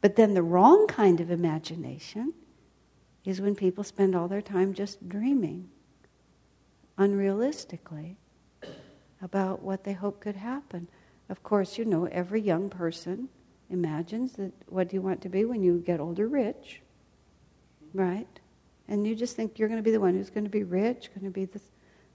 [0.00, 2.34] But then the wrong kind of imagination
[3.24, 5.68] is when people spend all their time just dreaming
[6.98, 8.16] unrealistically
[9.22, 10.88] about what they hope could happen.
[11.28, 13.28] Of course, you know, every young person
[13.70, 16.26] imagines that what do you want to be when you get older?
[16.26, 16.80] Rich,
[17.94, 18.28] right?
[18.88, 21.10] And you just think you're going to be the one who's going to be rich,
[21.14, 21.60] going to be the,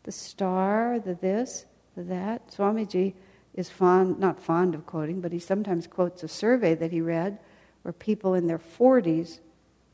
[0.04, 2.52] the star, the this, the that.
[2.52, 3.14] Swamiji
[3.54, 7.40] is fond, not fond of quoting, but he sometimes quotes a survey that he read
[7.84, 9.40] where people in their 40s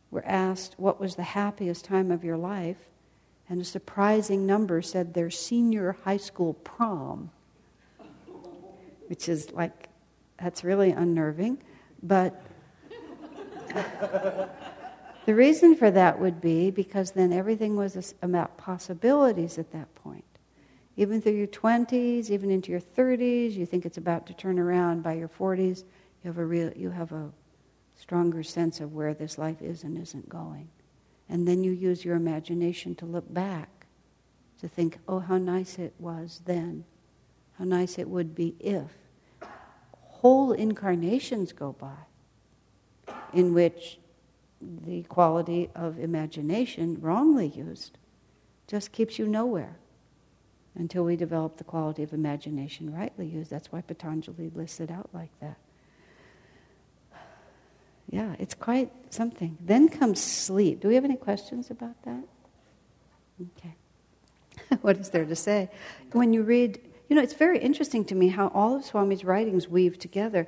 [0.09, 2.78] were asked what was the happiest time of your life,
[3.47, 7.30] and a surprising number said their senior high school prom,
[9.07, 9.89] which is like,
[10.42, 11.62] that's really unnerving.
[12.02, 12.44] But
[15.26, 20.26] the reason for that would be because then everything was about possibilities at that point.
[20.98, 25.04] Even through your 20s, even into your 30s, you think it's about to turn around.
[25.04, 25.84] By your 40s,
[26.24, 27.32] you have a real, you have a
[27.98, 30.68] stronger sense of where this life is and isn't going.
[31.30, 33.86] And then you use your imagination to look back,
[34.60, 36.84] to think, oh, how nice it was then,
[37.58, 38.92] how nice it would be if.
[40.22, 41.97] Whole incarnations go by
[43.34, 43.97] in which
[44.61, 47.97] the quality of imagination, wrongly used,
[48.67, 49.78] just keeps you nowhere
[50.76, 53.49] until we develop the quality of imagination rightly used.
[53.49, 55.57] That's why Patanjali lists it out like that.
[58.11, 59.57] Yeah, it's quite something.
[59.59, 60.82] Then comes sleep.
[60.82, 62.24] Do we have any questions about that?
[63.57, 63.74] Okay.
[64.82, 65.72] what is there to say?
[66.11, 66.80] When you read,
[67.12, 70.47] you know, it's very interesting to me how all of Swami's writings weave together.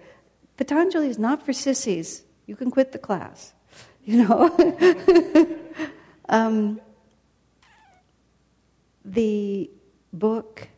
[0.56, 2.24] Patanjali is not for sissies.
[2.46, 3.52] You can quit the class,
[4.06, 5.58] you know.
[6.30, 6.80] um,
[9.04, 9.70] the
[10.14, 10.70] book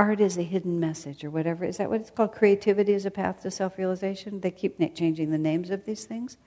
[0.00, 1.64] art is a hidden message or whatever.
[1.64, 2.32] Is that what it's called?
[2.32, 4.40] Creativity is a path to self realization?
[4.40, 6.38] They keep changing the names of these things.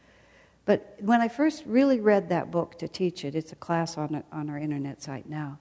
[0.66, 4.26] But when I first really read that book to teach it, it's a class on,
[4.34, 5.58] on our internet site now.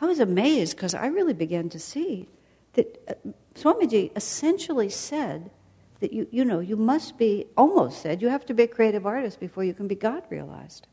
[0.00, 2.28] I was amazed because I really began to see
[2.74, 5.50] that uh, Swamiji essentially said
[6.00, 9.06] that you, you know, you must be, almost said, you have to be a creative
[9.06, 10.86] artist before you can be God realized.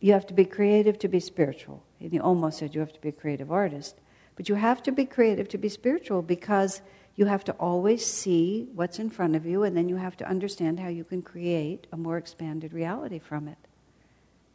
[0.00, 1.84] You have to be creative to be spiritual.
[2.00, 4.00] And you almost said you have to be a creative artist.
[4.34, 6.82] But you have to be creative to be spiritual because
[7.14, 10.28] you have to always see what's in front of you and then you have to
[10.28, 13.58] understand how you can create a more expanded reality from it.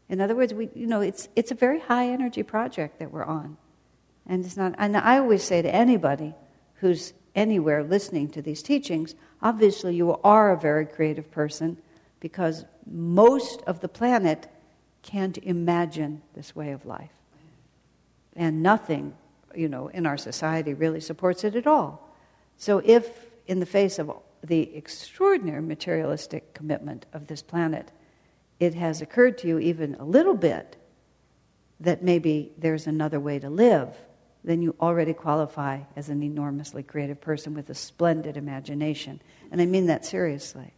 [0.09, 3.25] In other words, we, you know, it's, it's a very high energy project that we're
[3.25, 3.57] on.
[4.25, 6.33] And, it's not, and I always say to anybody
[6.75, 11.77] who's anywhere listening to these teachings, obviously you are a very creative person
[12.19, 14.47] because most of the planet
[15.03, 17.11] can't imagine this way of life.
[18.35, 19.13] And nothing,
[19.55, 22.13] you know, in our society really supports it at all.
[22.57, 23.09] So if,
[23.45, 24.11] in the face of
[24.43, 27.91] the extraordinary materialistic commitment of this planet,
[28.59, 30.77] it has occurred to you even a little bit
[31.79, 33.95] that maybe there's another way to live,
[34.43, 39.21] then you already qualify as an enormously creative person with a splendid imagination.
[39.51, 40.73] And I mean that seriously.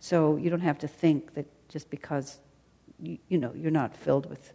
[0.00, 2.38] So you don't have to think that just because
[3.00, 4.52] you, you know, you're not filled with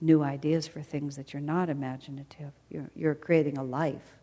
[0.00, 2.52] new ideas for things that you're not imaginative.
[2.68, 4.18] You're, you're creating a life,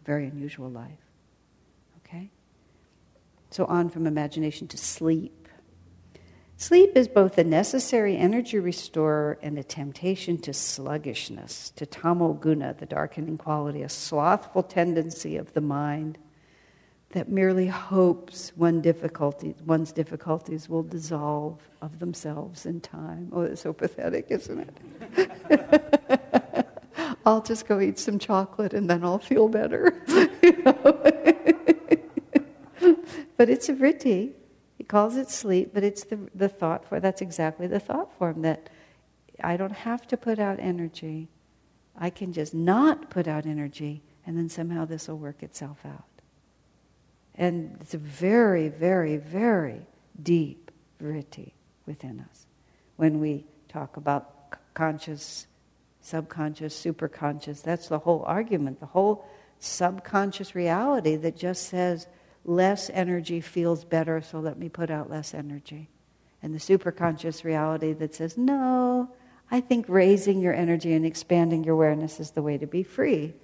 [0.00, 0.90] a very unusual life.
[1.98, 2.30] Okay?
[3.50, 5.43] So, on from imagination to sleep.
[6.56, 12.86] Sleep is both a necessary energy restorer and a temptation to sluggishness, to tamoguna, the
[12.86, 16.16] darkening quality, a slothful tendency of the mind
[17.10, 23.30] that merely hopes one difficulty, one's difficulties will dissolve of themselves in time.
[23.32, 24.70] Oh, it's so pathetic, isn't
[25.16, 26.66] it?
[27.26, 30.02] I'll just go eat some chocolate and then I'll feel better.
[33.36, 34.32] but it's a vritti.
[34.84, 37.00] He calls it sleep, but it's the, the thought form.
[37.00, 38.68] That's exactly the thought form that
[39.42, 41.30] I don't have to put out energy.
[41.96, 46.04] I can just not put out energy, and then somehow this will work itself out.
[47.34, 49.86] And it's a very, very, very
[50.22, 50.70] deep
[51.02, 51.52] vritti
[51.86, 52.44] within us.
[52.96, 55.46] When we talk about conscious,
[56.02, 59.24] subconscious, superconscious, that's the whole argument, the whole
[59.60, 62.06] subconscious reality that just says
[62.44, 65.88] less energy feels better, so let me put out less energy.
[66.42, 69.10] And the superconscious reality that says, no,
[69.50, 73.34] I think raising your energy and expanding your awareness is the way to be free.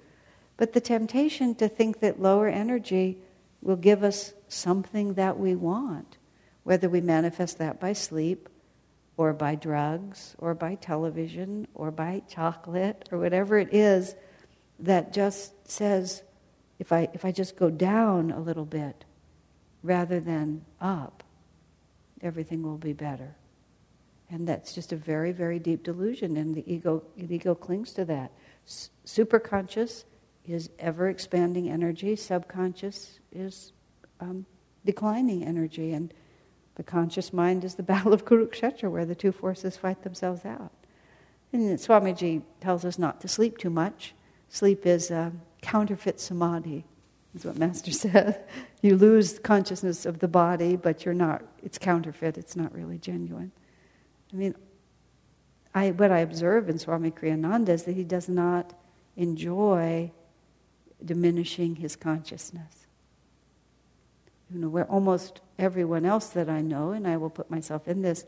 [0.57, 3.17] But the temptation to think that lower energy
[3.61, 6.17] will give us something that we want,
[6.63, 8.49] whether we manifest that by sleep
[9.17, 14.15] or by drugs or by television or by chocolate or whatever it is
[14.79, 16.23] that just says,
[16.81, 19.05] if I, if I just go down a little bit
[19.83, 21.23] rather than up,
[22.23, 23.35] everything will be better.
[24.31, 28.05] And that's just a very, very deep delusion, and the ego, the ego clings to
[28.05, 28.31] that.
[28.65, 30.05] S- superconscious
[30.47, 33.73] is ever expanding energy, subconscious is
[34.19, 34.47] um,
[34.83, 36.11] declining energy, and
[36.75, 40.71] the conscious mind is the battle of Kurukshetra, where the two forces fight themselves out.
[41.53, 44.15] And Swamiji tells us not to sleep too much.
[44.49, 45.31] Sleep is a
[45.61, 46.85] counterfeit samadhi.
[47.35, 48.43] is what Master said.
[48.81, 53.51] You lose consciousness of the body, but you're not, it's counterfeit, it's not really genuine.
[54.33, 54.55] I mean,
[55.73, 58.73] I, what I observe in Swami Kriyananda is that he does not
[59.15, 60.11] enjoy
[61.03, 62.87] diminishing his consciousness.
[64.53, 68.01] You know, where almost everyone else that I know, and I will put myself in
[68.01, 68.25] this,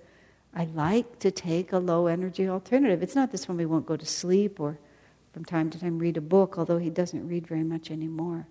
[0.55, 3.03] I like to take a low energy alternative.
[3.03, 4.77] It's not that Swami won't go to sleep or
[5.33, 8.47] from time to time read a book, although he doesn't read very much anymore.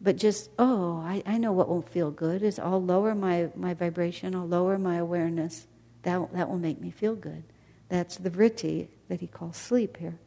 [0.00, 3.72] But just, oh, I, I know what won't feel good is I'll lower my, my
[3.72, 5.66] vibration, I'll lower my awareness.
[6.02, 7.44] That, that will make me feel good.
[7.88, 10.18] That's the vritti that he calls sleep here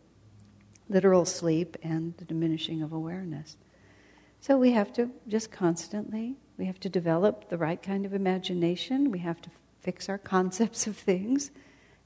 [0.90, 3.56] literal sleep and the diminishing of awareness.
[4.42, 9.12] So we have to just constantly, we have to develop the right kind of imagination,
[9.12, 9.52] we have to
[9.82, 11.52] fix our concepts of things,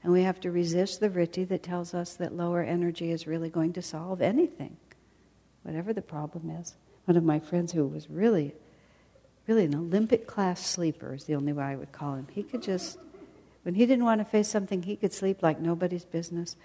[0.04, 3.48] and we have to resist the vritti that tells us that lower energy is really
[3.48, 4.76] going to solve anything,
[5.62, 6.74] whatever the problem is.
[7.06, 8.54] One of my friends who was really,
[9.46, 12.28] really an Olympic class sleeper is the only way I would call him.
[12.30, 12.98] He could just,
[13.62, 16.56] when he didn't want to face something, he could sleep like nobody's business.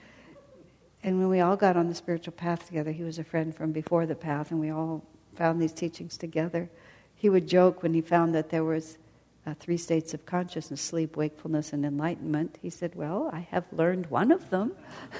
[1.01, 3.71] And when we all got on the spiritual path together, he was a friend from
[3.71, 6.69] before the path, and we all found these teachings together.
[7.15, 8.97] He would joke when he found that there was
[9.45, 12.57] uh, three states of consciousness sleep wakefulness and enlightenment.
[12.61, 14.73] He said well i have learned one of them.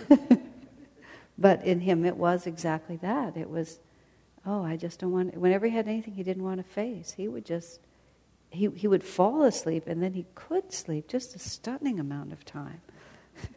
[1.40, 3.38] But in him it was exactly that.
[3.38, 3.80] It was
[4.46, 7.28] oh i just don't want whenever he had anything he didn't want to face he
[7.28, 7.82] would just
[8.50, 12.46] he, he would fall asleep and then he could sleep just a stunning amount of
[12.46, 12.82] time.
[13.44, 13.48] I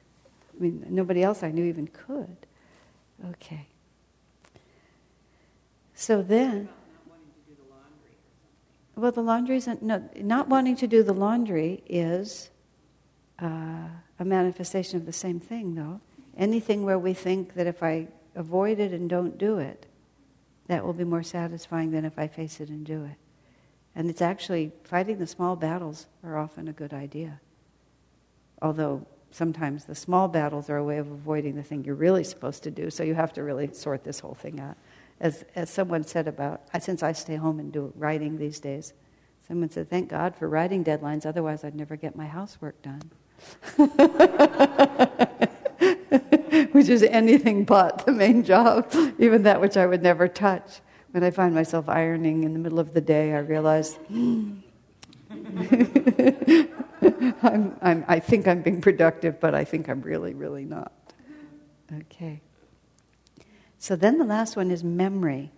[0.63, 2.37] mean nobody else i knew even could.
[3.31, 3.67] Okay.
[5.95, 6.69] So then
[8.97, 12.51] well, the laundry isn't, no, not wanting to do the laundry is
[13.41, 13.89] uh,
[14.19, 16.01] a manifestation of the same thing, though.
[16.37, 19.87] Anything where we think that if I avoid it and don't do it,
[20.69, 23.17] that will be more satisfying than if I face it and do it.
[23.95, 27.41] And it's actually, fighting the small battles are often a good idea.
[28.61, 32.63] Although sometimes the small battles are a way of avoiding the thing you're really supposed
[32.63, 34.77] to do, so you have to really sort this whole thing out
[35.23, 38.93] as, as someone said about, since I stay home and do writing these days,
[39.47, 43.03] someone said, thank God for writing deadlines, otherwise I'd never get my housework done.
[46.73, 50.81] which is anything but the main job, even that which I would never touch.
[51.13, 54.55] When I find myself ironing in the middle of the day, I realize hmm.
[57.43, 60.93] I'm, I'm, I think I'm being productive, but I think I'm really, really not.
[61.93, 62.41] Okay.
[63.83, 65.51] So then the last one is memory.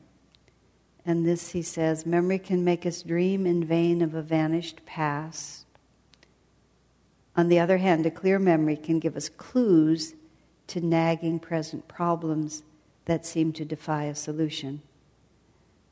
[1.04, 5.66] And this, he says, memory can make us dream in vain of a vanished past.
[7.36, 10.14] On the other hand, a clear memory can give us clues
[10.68, 12.62] to nagging present problems
[13.04, 14.80] that seem to defy a solution.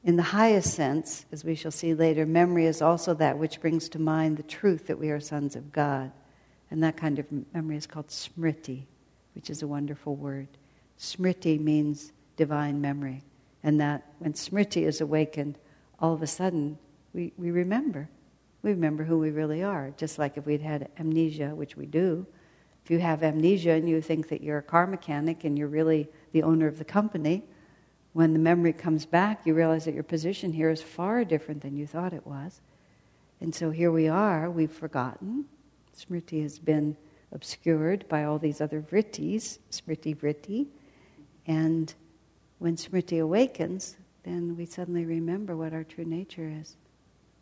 [0.02, 3.90] In the highest sense, as we shall see later, memory is also that which brings
[3.90, 6.10] to mind the truth that we are sons of God.
[6.70, 8.84] And that kind of memory is called smriti,
[9.34, 10.48] which is a wonderful word.
[10.98, 12.10] Smriti means
[12.42, 13.22] divine memory.
[13.62, 15.58] And that when smriti is awakened,
[16.00, 16.76] all of a sudden
[17.12, 18.08] we, we remember.
[18.62, 19.92] We remember who we really are.
[19.96, 22.26] Just like if we'd had amnesia, which we do.
[22.84, 26.08] If you have amnesia and you think that you're a car mechanic and you're really
[26.32, 27.44] the owner of the company,
[28.12, 31.76] when the memory comes back, you realize that your position here is far different than
[31.76, 32.60] you thought it was.
[33.40, 35.44] And so here we are, we've forgotten.
[35.96, 36.96] Smriti has been
[37.30, 40.66] obscured by all these other vrittis, smriti vritti,
[41.46, 41.94] and
[42.62, 46.76] when Smriti awakens, then we suddenly remember what our true nature is.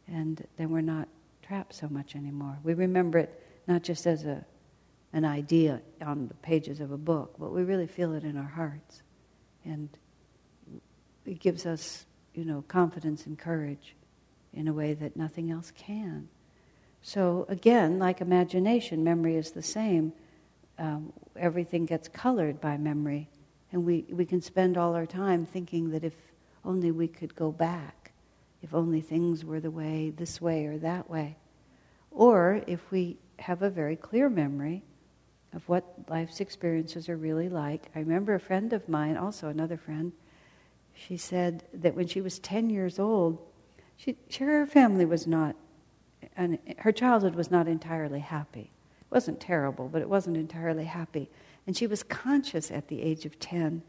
[0.09, 1.09] And then we're not
[1.42, 2.59] trapped so much anymore.
[2.62, 4.42] We remember it not just as a,
[5.12, 8.48] an idea on the pages of a book, but we really feel it in our
[8.48, 9.02] hearts.
[9.66, 9.90] And
[11.26, 13.94] it gives us, you know, confidence and courage
[14.55, 16.28] in a way that nothing else can.
[17.02, 20.14] So again, like imagination, memory is the same.
[20.78, 23.28] Um, everything gets colored by memory.
[23.72, 26.14] And we, we can spend all our time thinking that if
[26.64, 28.12] only we could go back,
[28.62, 31.36] if only things were the way, this way or that way.
[32.10, 34.82] Or if we have a very clear memory
[35.52, 37.90] of what life's experiences are really like.
[37.94, 40.12] I remember a friend of mine, also another friend,
[40.94, 43.38] she said that when she was 10 years old,
[43.97, 45.56] she, her family was not,
[46.36, 48.70] and her childhood was not entirely happy.
[49.01, 51.28] It wasn't terrible, but it wasn't entirely happy.
[51.66, 53.82] And she was conscious at the age of 10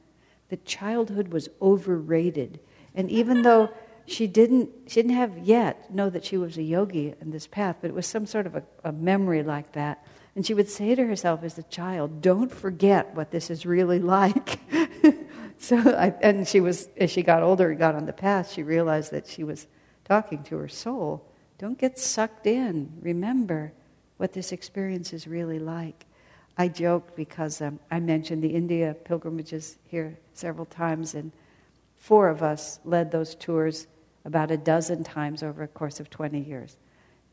[0.50, 2.60] that childhood was overrated.
[2.94, 3.70] And even though
[4.06, 7.78] she didn't, she didn't have yet know that she was a yogi in this path,
[7.82, 10.06] but it was some sort of a, a memory like that.
[10.36, 14.00] And she would say to herself as a child, Don't forget what this is really
[14.18, 14.60] like.
[15.58, 18.64] so, I, and she was, as she got older and got on the path, she
[18.64, 19.68] realized that she was
[20.06, 21.26] talking to her soul.
[21.58, 22.92] Don't get sucked in.
[23.02, 23.72] Remember
[24.18, 26.06] what this experience is really like.
[26.58, 31.32] I joked because um, I mentioned the India pilgrimages here several times, and
[31.98, 33.88] four of us led those tours
[34.26, 36.78] about a dozen times over a course of 20 years.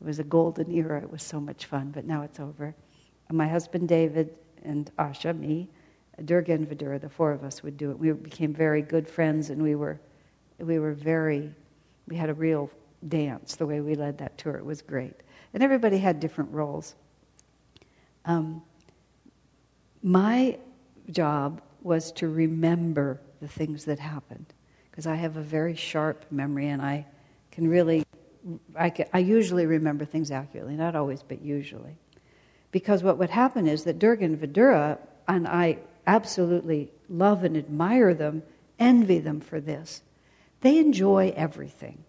[0.01, 1.01] It was a golden era.
[1.01, 2.73] It was so much fun, but now it's over.
[3.27, 5.67] And my husband David and Asha, me,
[6.25, 7.99] Durga and Vidura, the four of us would do it.
[7.99, 9.99] We became very good friends, and we were,
[10.57, 11.51] we were very,
[12.07, 12.69] we had a real
[13.07, 14.55] dance the way we led that tour.
[14.55, 15.15] It was great.
[15.53, 16.95] And everybody had different roles.
[18.25, 18.61] Um,
[20.01, 20.57] my
[21.09, 24.53] job was to remember the things that happened
[24.89, 27.05] because I have a very sharp memory and I
[27.51, 28.05] can really,
[28.75, 31.97] I, can, I usually remember things accurately, not always, but usually.
[32.71, 38.13] Because what would happen is that Durga and Vidura, and I absolutely love and admire
[38.13, 38.43] them,
[38.77, 40.03] envy them for this,
[40.61, 42.03] they enjoy everything.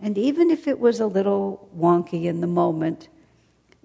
[0.00, 3.08] And even if it was a little wonky in the moment,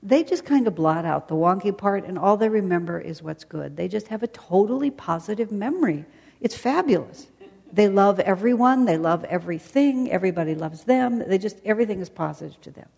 [0.03, 3.43] they just kind of blot out the wonky part and all they remember is what's
[3.43, 3.77] good.
[3.77, 6.05] They just have a totally positive memory.
[6.39, 7.27] It's fabulous.
[7.71, 11.19] They love everyone, they love everything, everybody loves them.
[11.19, 12.89] They just everything is positive to them.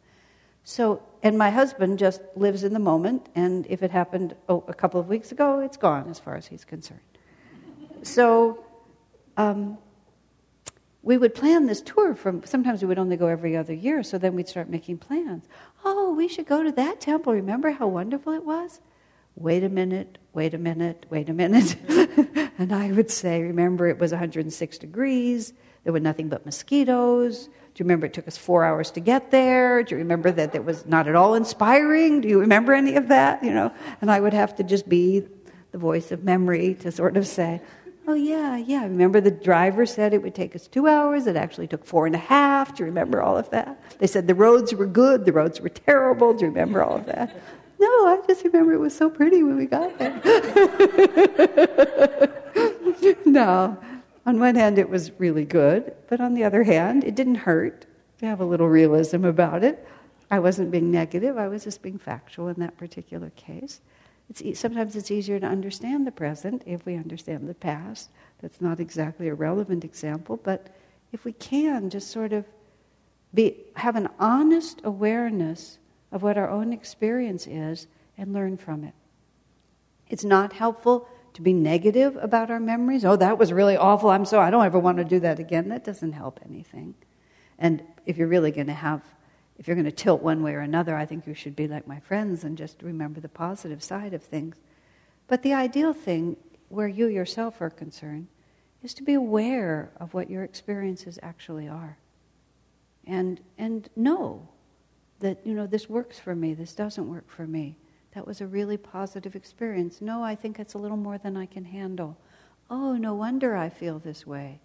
[0.63, 4.73] So, and my husband just lives in the moment, and if it happened oh, a
[4.73, 7.01] couple of weeks ago, it's gone as far as he's concerned.
[8.03, 8.63] So,
[9.35, 9.77] um,
[11.03, 14.17] we would plan this tour from sometimes we would only go every other year so
[14.17, 15.45] then we'd start making plans
[15.83, 17.33] oh we should go to that temple.
[17.33, 18.81] Remember how wonderful it was?
[19.35, 21.75] Wait a minute wait a minute wait a minute.
[22.59, 25.53] And i would say remember it was 106 degrees.
[25.83, 27.45] There were nothing but mosquitoes.
[27.45, 29.81] Do you remember it took us four hours to get there?
[29.81, 32.21] Do you remember that it was not at all inspiring?
[32.21, 33.71] Do you remember any of that you know?
[34.01, 35.23] And i would have to just be
[35.71, 37.59] the voice of memory to sort of say
[38.05, 38.83] Oh, yeah, yeah.
[38.83, 41.25] Remember the driver said it would take us two hours.
[41.25, 42.75] It actually took four and a half.
[42.75, 43.81] Do you remember all of that?
[43.99, 46.33] They said the roads were good, the roads were terrible.
[46.33, 47.33] Do you remember all of that?
[47.79, 50.19] No, I just remember it was so pretty when we got there.
[53.25, 53.77] no.
[54.25, 57.85] On one hand, it was really good, but on the other hand, it didn't hurt
[58.19, 59.85] to have a little realism about it.
[60.31, 63.81] I wasn't being negative, I was just being factual in that particular case.
[64.29, 68.09] It's, sometimes it's easier to understand the present if we understand the past.
[68.41, 70.75] That's not exactly a relevant example, but
[71.11, 72.45] if we can just sort of
[73.33, 75.79] be, have an honest awareness
[76.11, 77.87] of what our own experience is
[78.17, 78.93] and learn from it.
[80.09, 83.03] It's not helpful to be negative about our memories.
[83.03, 84.09] Oh, that was really awful.
[84.09, 85.69] I'm so I don't ever want to do that again.
[85.69, 86.93] That doesn't help anything.
[87.57, 89.01] And if you're really going to have
[89.63, 91.87] if you're going to tilt one way or another, I think you should be like
[91.87, 94.57] my friends and just remember the positive side of things.
[95.29, 96.35] But the ideal thing,
[96.67, 98.27] where you yourself are concerned,
[98.83, 101.97] is to be aware of what your experiences actually are.
[103.07, 104.49] And, and know
[105.21, 107.77] that, you know, this works for me, this doesn't work for me.
[108.15, 110.01] That was a really positive experience.
[110.01, 112.17] No, I think it's a little more than I can handle.
[112.69, 114.59] Oh, no wonder I feel this way.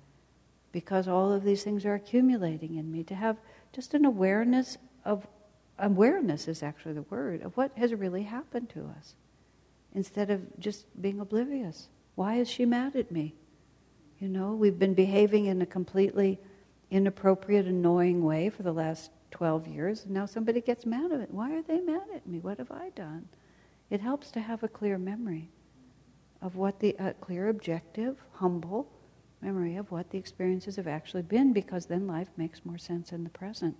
[0.73, 3.05] Because all of these things are accumulating in me.
[3.05, 3.37] To have
[3.73, 4.77] just an awareness
[5.09, 5.27] of
[5.79, 9.15] awareness is actually the word of what has really happened to us
[9.95, 11.89] instead of just being oblivious.
[12.15, 13.35] Why is she mad at me?
[14.21, 16.39] You know, we've been behaving in a completely
[16.91, 21.31] inappropriate, annoying way for the last 12 years, and now somebody gets mad at it.
[21.31, 22.41] Why are they mad at me?
[22.41, 23.29] What have I done?
[23.89, 25.49] It helps to have a clear memory
[26.43, 28.91] of what the uh, clear, objective, humble
[29.41, 33.25] memory of what the experiences have actually been, because then life makes more sense in
[33.25, 33.77] the present.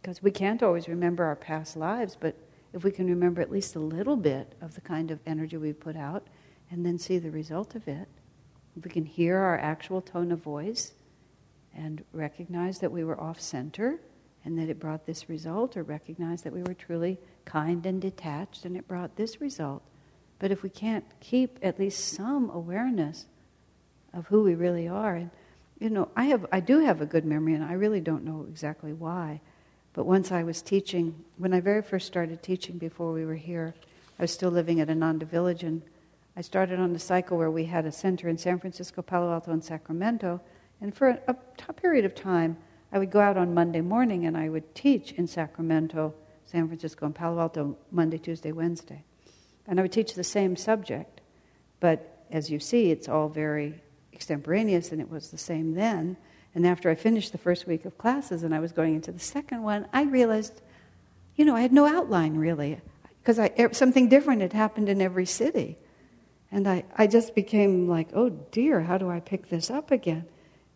[0.00, 2.34] Because we can't always remember our past lives, but
[2.72, 5.72] if we can remember at least a little bit of the kind of energy we
[5.72, 6.26] put out
[6.70, 8.08] and then see the result of it,
[8.76, 10.92] if we can hear our actual tone of voice
[11.74, 13.98] and recognize that we were off center
[14.44, 18.64] and that it brought this result, or recognize that we were truly kind and detached
[18.64, 19.82] and it brought this result.
[20.38, 23.26] But if we can't keep at least some awareness
[24.14, 25.30] of who we really are, and
[25.78, 28.46] you know, I have, I do have a good memory, and I really don't know
[28.48, 29.40] exactly why.
[29.92, 33.74] But once I was teaching, when I very first started teaching before we were here,
[34.18, 35.82] I was still living at Ananda Village, and
[36.36, 39.50] I started on a cycle where we had a center in San Francisco, Palo Alto,
[39.50, 40.40] and Sacramento.
[40.80, 41.36] And for a,
[41.68, 42.56] a period of time,
[42.92, 46.14] I would go out on Monday morning and I would teach in Sacramento,
[46.46, 49.02] San Francisco, and Palo Alto Monday, Tuesday, Wednesday.
[49.66, 51.20] And I would teach the same subject.
[51.80, 53.80] But as you see, it's all very
[54.12, 56.16] extemporaneous, and it was the same then.
[56.54, 59.20] And after I finished the first week of classes and I was going into the
[59.20, 60.60] second one, I realized,
[61.36, 62.80] you know, I had no outline really,
[63.22, 63.38] because
[63.76, 65.78] something different had happened in every city.
[66.50, 70.24] And I, I just became like, oh dear, how do I pick this up again?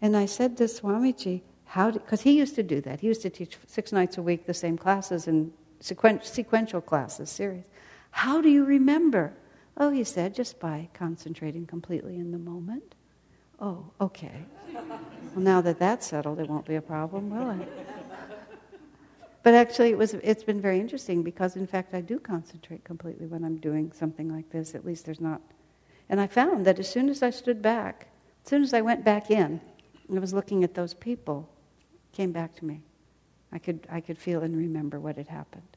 [0.00, 3.00] And I said to Swamiji, how because he used to do that.
[3.00, 7.30] He used to teach six nights a week the same classes and sequen- sequential classes,
[7.30, 7.64] series.
[8.12, 9.34] How do you remember?
[9.76, 12.94] Oh, he said, just by concentrating completely in the moment.
[13.64, 14.44] Oh, okay.
[14.74, 14.92] well,
[15.36, 17.68] now that that's settled, it won't be a problem, will it?
[19.42, 23.26] But actually, it was, it's been very interesting because, in fact, I do concentrate completely
[23.26, 24.74] when I'm doing something like this.
[24.74, 25.40] At least there's not.
[26.10, 28.08] And I found that as soon as I stood back,
[28.44, 29.62] as soon as I went back in,
[30.08, 31.48] and I was looking at those people,
[32.12, 32.82] came back to me.
[33.50, 35.76] I could, I could feel and remember what had happened.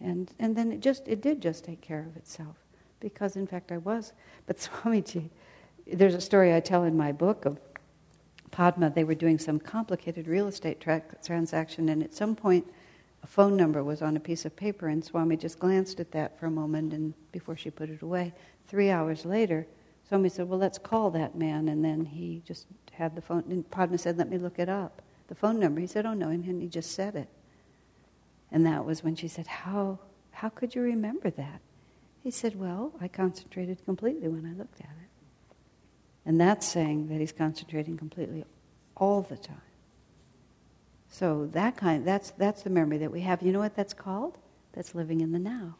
[0.00, 2.56] And, and then it just, it did just take care of itself.
[3.00, 4.12] Because in fact I was.
[4.46, 5.28] But Swamiji,
[5.92, 7.58] there's a story I tell in my book of
[8.50, 8.90] Padma.
[8.90, 12.66] They were doing some complicated real estate tra- transaction, and at some point,
[13.22, 16.38] a phone number was on a piece of paper, and Swami just glanced at that
[16.38, 18.32] for a moment, and before she put it away,
[18.66, 19.66] three hours later,
[20.08, 23.44] Swami said, "Well, let's call that man," and then he just had the phone.
[23.48, 25.80] And Padma said, "Let me look it up." The phone number.
[25.80, 27.28] He said, "Oh no," and he just said it.
[28.52, 29.98] And that was when she said, How,
[30.32, 31.60] how could you remember that?
[32.22, 34.99] He said, Well, I concentrated completely when I looked at it.
[36.30, 38.44] And that's saying that he's concentrating completely
[38.96, 39.60] all the time.
[41.08, 43.42] So that kind, that's, that's the memory that we have.
[43.42, 44.38] You know what that's called?
[44.72, 45.74] That's living in the now.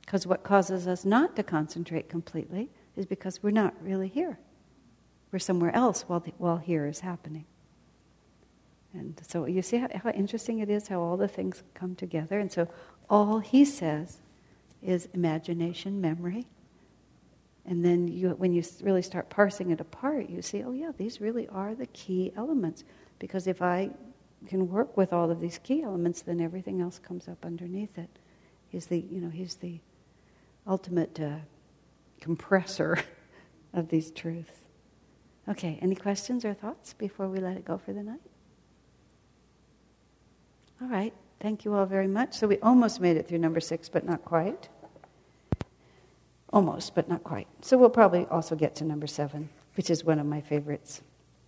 [0.00, 4.38] Because what causes us not to concentrate completely is because we're not really here.
[5.30, 7.44] We're somewhere else while, the, while here is happening.
[8.94, 12.38] And so you see how, how interesting it is how all the things come together.
[12.38, 12.66] And so
[13.10, 14.20] all he says
[14.82, 16.46] is imagination, memory.
[17.68, 21.20] And then you, when you really start parsing it apart, you see, oh yeah, these
[21.20, 22.82] really are the key elements.
[23.18, 23.90] Because if I
[24.46, 28.08] can work with all of these key elements, then everything else comes up underneath it.
[28.70, 29.80] He's the, you know, he's the
[30.66, 31.36] ultimate uh,
[32.22, 32.98] compressor
[33.74, 34.60] of these truths.
[35.46, 38.20] Okay, any questions or thoughts before we let it go for the night?
[40.80, 41.12] All right.
[41.40, 42.34] Thank you all very much.
[42.34, 44.68] So we almost made it through number six, but not quite.
[46.52, 47.46] Almost, but not quite.
[47.60, 51.02] So we'll probably also get to number seven, which is one of my favorites.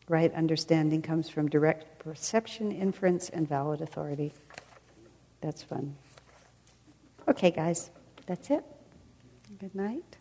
[0.09, 4.32] Right understanding comes from direct perception, inference, and valid authority.
[5.40, 5.97] That's fun.
[7.28, 7.90] Okay, guys,
[8.27, 8.64] that's it.
[9.59, 10.16] Good night.